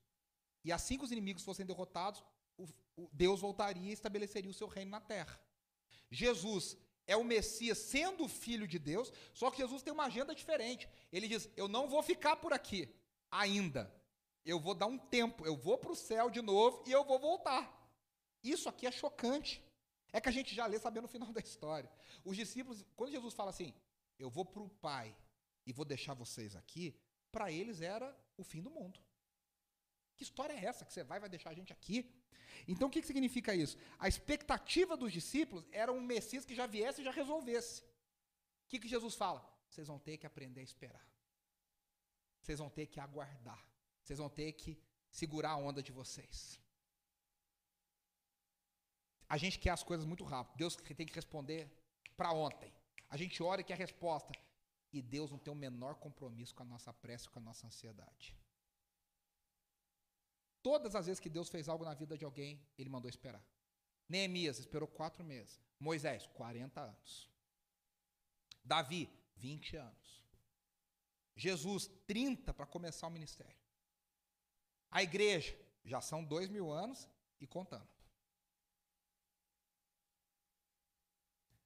[0.63, 2.23] e assim que os inimigos fossem derrotados,
[2.57, 5.39] o, o Deus voltaria e estabeleceria o seu reino na terra.
[6.09, 10.87] Jesus é o Messias sendo filho de Deus, só que Jesus tem uma agenda diferente.
[11.11, 12.93] Ele diz: Eu não vou ficar por aqui
[13.33, 13.91] ainda.
[14.45, 17.17] Eu vou dar um tempo, eu vou para o céu de novo e eu vou
[17.19, 17.63] voltar.
[18.43, 19.63] Isso aqui é chocante.
[20.11, 21.89] É que a gente já lê sabendo o final da história.
[22.23, 23.73] Os discípulos, quando Jesus fala assim,
[24.19, 25.15] eu vou para o Pai
[25.65, 26.95] e vou deixar vocês aqui,
[27.31, 28.99] para eles era o fim do mundo.
[30.15, 32.13] Que história é essa que você vai vai deixar a gente aqui?
[32.67, 33.75] Então o que, que significa isso?
[33.97, 37.81] A expectativa dos discípulos era um Messias que já viesse e já resolvesse.
[37.81, 39.43] O que, que Jesus fala?
[39.67, 41.12] Vocês vão ter que aprender a esperar.
[42.43, 43.65] Vocês vão ter que aguardar.
[44.01, 44.77] Vocês vão ter que
[45.09, 46.59] segurar a onda de vocês.
[49.29, 50.57] A gente quer as coisas muito rápido.
[50.57, 51.71] Deus tem que responder
[52.17, 52.71] para ontem.
[53.09, 54.33] A gente ora e quer a resposta.
[54.91, 58.37] E Deus não tem o menor compromisso com a nossa prece, com a nossa ansiedade.
[60.61, 63.43] Todas as vezes que Deus fez algo na vida de alguém, ele mandou esperar.
[64.07, 65.59] Neemias esperou quatro meses.
[65.79, 67.29] Moisés, 40 anos.
[68.63, 70.22] Davi, 20 anos.
[71.35, 73.55] Jesus, 30 para começar o ministério.
[74.91, 77.09] A igreja, já são dois mil anos
[77.39, 77.87] e contando.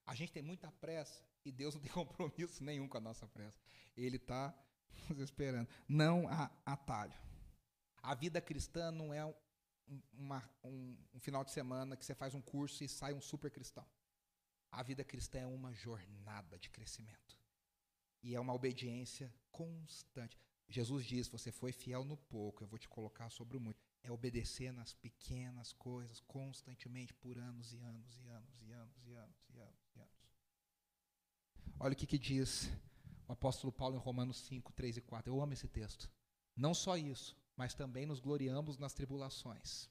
[0.06, 3.60] A gente tem muita pressa e Deus não tem compromisso nenhum com a nossa pressa.
[3.96, 4.58] Ele está
[5.10, 5.68] nos esperando.
[5.88, 7.14] Não há atalho.
[8.02, 9.34] A vida cristã não é um,
[10.14, 13.52] uma, um, um final de semana que você faz um curso e sai um super
[13.52, 13.86] cristão.
[14.72, 17.37] A vida cristã é uma jornada de crescimento.
[18.28, 20.38] E é uma obediência constante.
[20.68, 23.80] Jesus diz: Você foi fiel no pouco, eu vou te colocar sobre o muito.
[24.04, 29.14] É obedecer nas pequenas coisas, constantemente, por anos e anos e anos e anos e
[29.14, 30.28] anos e anos e anos.
[31.80, 32.70] Olha o que, que diz
[33.30, 35.34] o apóstolo Paulo em Romanos 5, 3 e 4.
[35.34, 36.12] Eu amo esse texto.
[36.54, 39.90] Não só isso, mas também nos gloriamos nas tribulações.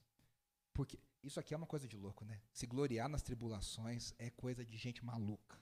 [0.75, 2.43] Porque isso aqui é uma coisa de louco, né?
[2.53, 5.59] Se gloriar nas tribulações é coisa de gente maluca,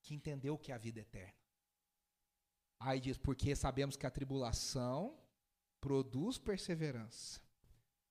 [0.00, 1.41] que entendeu o que é a vida eterna.
[2.84, 5.16] Aí diz, porque sabemos que a tribulação
[5.80, 7.40] produz perseverança.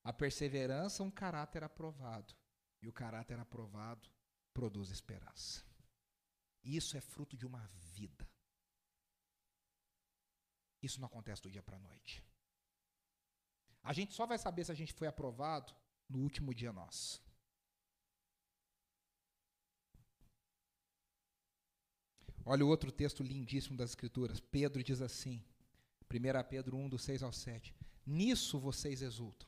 [0.01, 2.34] A perseverança, um caráter aprovado.
[2.82, 4.09] E o caráter aprovado
[4.53, 5.63] produz esperança.
[6.63, 8.28] Isso é fruto de uma vida.
[10.82, 12.24] Isso não acontece do dia para a noite.
[13.84, 15.76] A gente só vai saber se a gente foi aprovado
[16.07, 17.22] no último dia nosso.
[22.45, 24.39] Olha o outro texto lindíssimo das Escrituras.
[24.39, 25.43] Pedro diz assim,
[26.11, 27.73] 1 Pedro 1, do 6 ao 7.
[28.05, 29.47] Nisso vocês exultam,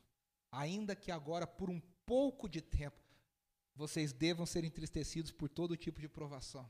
[0.51, 3.01] ainda que agora, por um pouco de tempo,
[3.75, 6.69] vocês devam ser entristecidos por todo tipo de provação.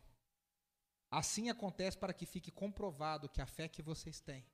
[1.11, 4.45] Assim acontece para que fique comprovado que a fé que vocês têm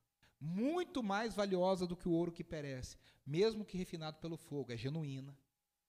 [0.42, 4.78] muito mais valiosa do que o ouro que perece, mesmo que refinado pelo fogo, é
[4.78, 5.38] genuína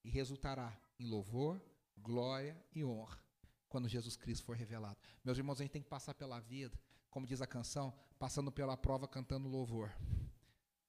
[0.05, 1.61] e resultará em louvor,
[1.97, 3.30] glória e honra
[3.71, 4.99] quando Jesus Cristo for revelado.
[5.25, 8.77] Meus irmãos, a gente tem que passar pela vida, como diz a canção, passando pela
[8.77, 9.91] prova cantando louvor.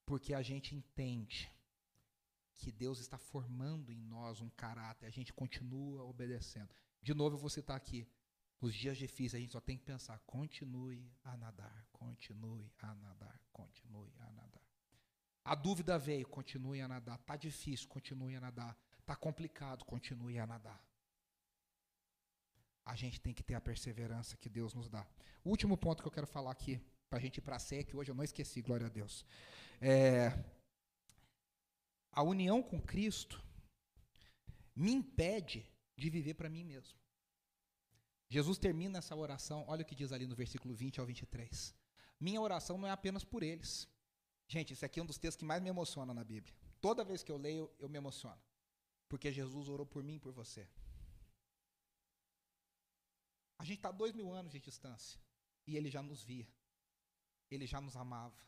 [0.06, 1.50] Porque a gente entende
[2.56, 6.70] que Deus está formando em nós um caráter, a gente continua obedecendo.
[7.02, 8.08] De novo, eu vou citar aqui.
[8.60, 13.42] Os dias difíceis, a gente só tem que pensar: continue a nadar, continue a nadar,
[13.52, 14.62] continue a nadar.
[15.44, 17.20] A dúvida veio, continue a nadar.
[17.20, 18.78] Está difícil, continue a nadar.
[19.00, 20.80] Está complicado, continue a nadar.
[22.92, 25.08] A gente tem que ter a perseverança que Deus nos dá.
[25.46, 26.78] O último ponto que eu quero falar aqui,
[27.10, 29.26] para a gente ir para a sé, que hoje eu não esqueci, glória a Deus.
[29.80, 30.38] É,
[32.12, 33.42] a união com Cristo
[34.76, 35.66] me impede
[35.98, 37.00] de viver para mim mesmo.
[38.28, 41.74] Jesus termina essa oração, olha o que diz ali no versículo 20 ao 23.
[42.20, 43.88] Minha oração não é apenas por eles.
[44.50, 46.54] Gente, esse aqui é um dos textos que mais me emociona na Bíblia.
[46.82, 48.42] Toda vez que eu leio, eu me emociono.
[49.08, 50.68] Porque Jesus orou por mim e por você.
[53.62, 55.22] A gente está dois mil anos de distância.
[55.68, 56.48] E ele já nos via.
[57.52, 58.42] Ele já nos amava.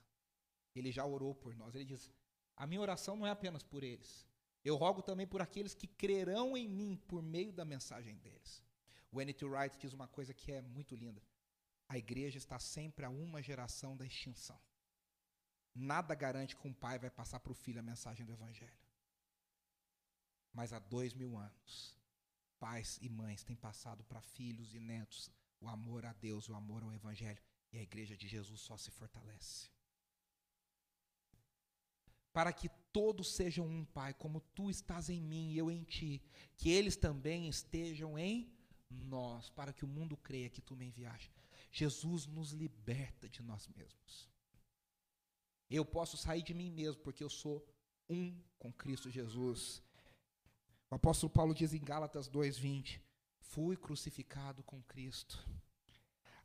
[0.74, 1.76] Ele já orou por nós.
[1.76, 2.11] Ele diz:
[2.55, 4.28] A minha oração não é apenas por eles.
[4.66, 8.64] Eu rogo também por aqueles que crerão em mim por meio da mensagem deles.
[9.11, 9.45] O N.T.
[9.45, 11.22] Wright diz uma coisa que é muito linda.
[11.88, 14.59] A igreja está sempre a uma geração da extinção.
[15.76, 18.82] Nada garante que um pai vai passar para o filho a mensagem do Evangelho.
[20.51, 21.95] Mas há dois mil anos,
[22.64, 25.22] pais e mães têm passado para filhos e netos
[25.59, 27.43] o amor a Deus, o amor ao Evangelho.
[27.72, 29.74] E a igreja de Jesus só se fortalece
[32.34, 36.22] para que todos sejam um, Pai, como tu estás em mim e eu em ti,
[36.57, 38.51] que eles também estejam em
[38.89, 41.32] nós, para que o mundo creia que tu me enviaste.
[41.72, 44.28] Jesus nos liberta de nós mesmos.
[45.70, 47.64] Eu posso sair de mim mesmo, porque eu sou
[48.09, 49.82] um com Cristo Jesus.
[50.93, 53.01] O apóstolo Paulo diz em Gálatas 2:20:
[53.39, 55.43] Fui crucificado com Cristo.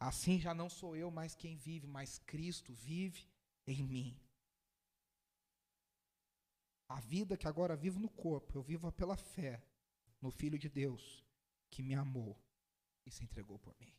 [0.01, 3.29] Assim já não sou eu mais quem vive, mas Cristo vive
[3.67, 4.19] em mim.
[6.89, 9.63] A vida que agora vivo no corpo, eu vivo pela fé
[10.19, 11.23] no Filho de Deus,
[11.69, 12.35] que me amou
[13.05, 13.95] e se entregou por mim.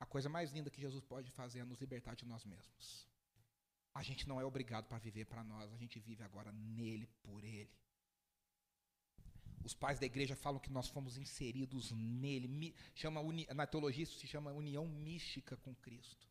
[0.00, 3.06] A coisa mais linda que Jesus pode fazer é nos libertar de nós mesmos.
[3.92, 7.44] A gente não é obrigado para viver para nós, a gente vive agora nele, por
[7.44, 7.83] ele.
[9.64, 12.74] Os pais da igreja falam que nós fomos inseridos nele.
[12.94, 13.20] Chama,
[13.54, 16.28] na teologia isso se chama união mística com Cristo.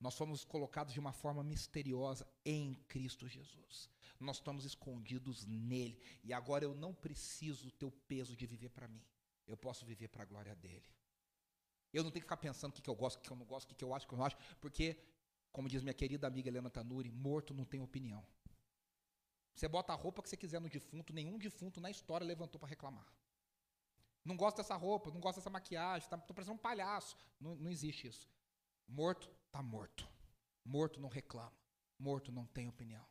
[0.00, 3.90] Nós fomos colocados de uma forma misteriosa em Cristo Jesus.
[4.20, 6.00] Nós estamos escondidos nele.
[6.22, 9.02] E agora eu não preciso ter o peso de viver para mim.
[9.44, 10.86] Eu posso viver para a glória dele.
[11.92, 13.46] Eu não tenho que ficar pensando o que, que eu gosto, o que eu não
[13.46, 14.96] gosto, o que, que eu acho, o que eu não acho, porque,
[15.50, 18.24] como diz minha querida amiga Helena Tanuri, morto não tem opinião.
[19.58, 22.68] Você bota a roupa que você quiser no defunto, nenhum defunto na história levantou para
[22.68, 23.12] reclamar.
[24.24, 27.16] Não gosto dessa roupa, não gosto dessa maquiagem, tá, parecendo um palhaço.
[27.40, 28.30] Não, não existe isso.
[28.86, 30.08] Morto está morto.
[30.64, 31.52] Morto não reclama.
[31.98, 33.04] Morto não tem opinião.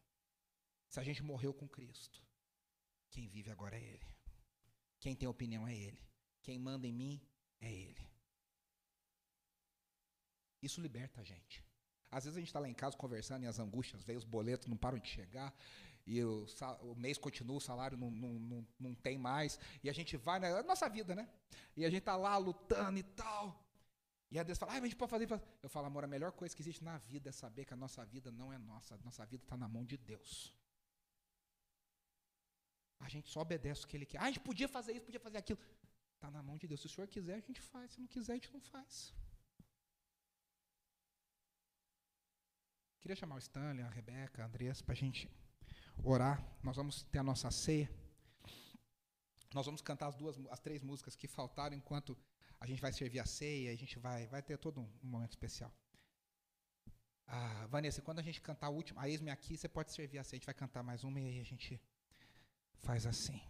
[0.88, 2.24] Se a gente morreu com Cristo,
[3.10, 4.08] quem vive agora é Ele.
[5.02, 6.02] Quem tem opinião é Ele.
[6.41, 7.22] Quem manda em mim
[7.60, 8.10] é Ele.
[10.62, 11.62] Isso liberta a gente.
[12.10, 14.68] Às vezes a gente está lá em casa conversando e as angústias veio, os boletos
[14.68, 15.54] não param de chegar,
[16.08, 16.45] e o,
[16.82, 20.39] o mês continua, o salário não, não, não, não tem mais, e a gente vai
[20.39, 21.30] na nossa vida, né?
[21.76, 23.64] E a gente está lá lutando e tal.
[24.32, 25.28] E a Deus fala, ah, mas a gente pode fazer.
[25.62, 28.05] Eu falo, amor, a melhor coisa que existe na vida é saber que a nossa
[28.05, 28.95] vida não é nossa.
[28.95, 30.53] A nossa vida está na mão de Deus.
[32.99, 34.20] A gente só obedece o que Ele quer.
[34.20, 35.60] Ah, a gente podia fazer isso, podia fazer aquilo.
[36.16, 36.82] Está na mão de Deus.
[36.82, 37.91] Se o Senhor quiser, a gente faz.
[37.91, 39.14] Se não quiser, a gente não faz.
[43.01, 45.30] Queria chamar o Stanley, a Rebeca, a Andressa, para a gente
[46.04, 46.43] orar.
[46.64, 47.89] Nós vamos ter a nossa ceia.
[49.54, 52.18] Nós vamos cantar as duas, as três músicas que faltaram enquanto
[52.60, 55.32] a gente vai servir a ceia, a gente vai, vai ter todo um, um momento
[55.32, 55.72] especial.
[57.28, 60.24] Ah, Vanessa, quando a gente cantar a última, a eis-me aqui, você pode servir a
[60.24, 61.80] ceia, a gente vai cantar mais uma e aí a gente
[62.78, 63.41] faz assim.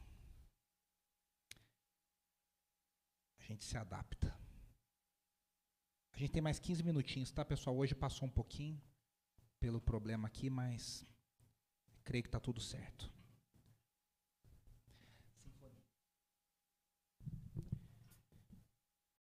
[3.40, 4.36] A gente se adapta.
[6.12, 7.78] A gente tem mais 15 minutinhos, tá, pessoal?
[7.78, 8.82] Hoje passou um pouquinho
[9.60, 11.06] pelo problema aqui, mas
[12.08, 13.12] creio que está tudo certo.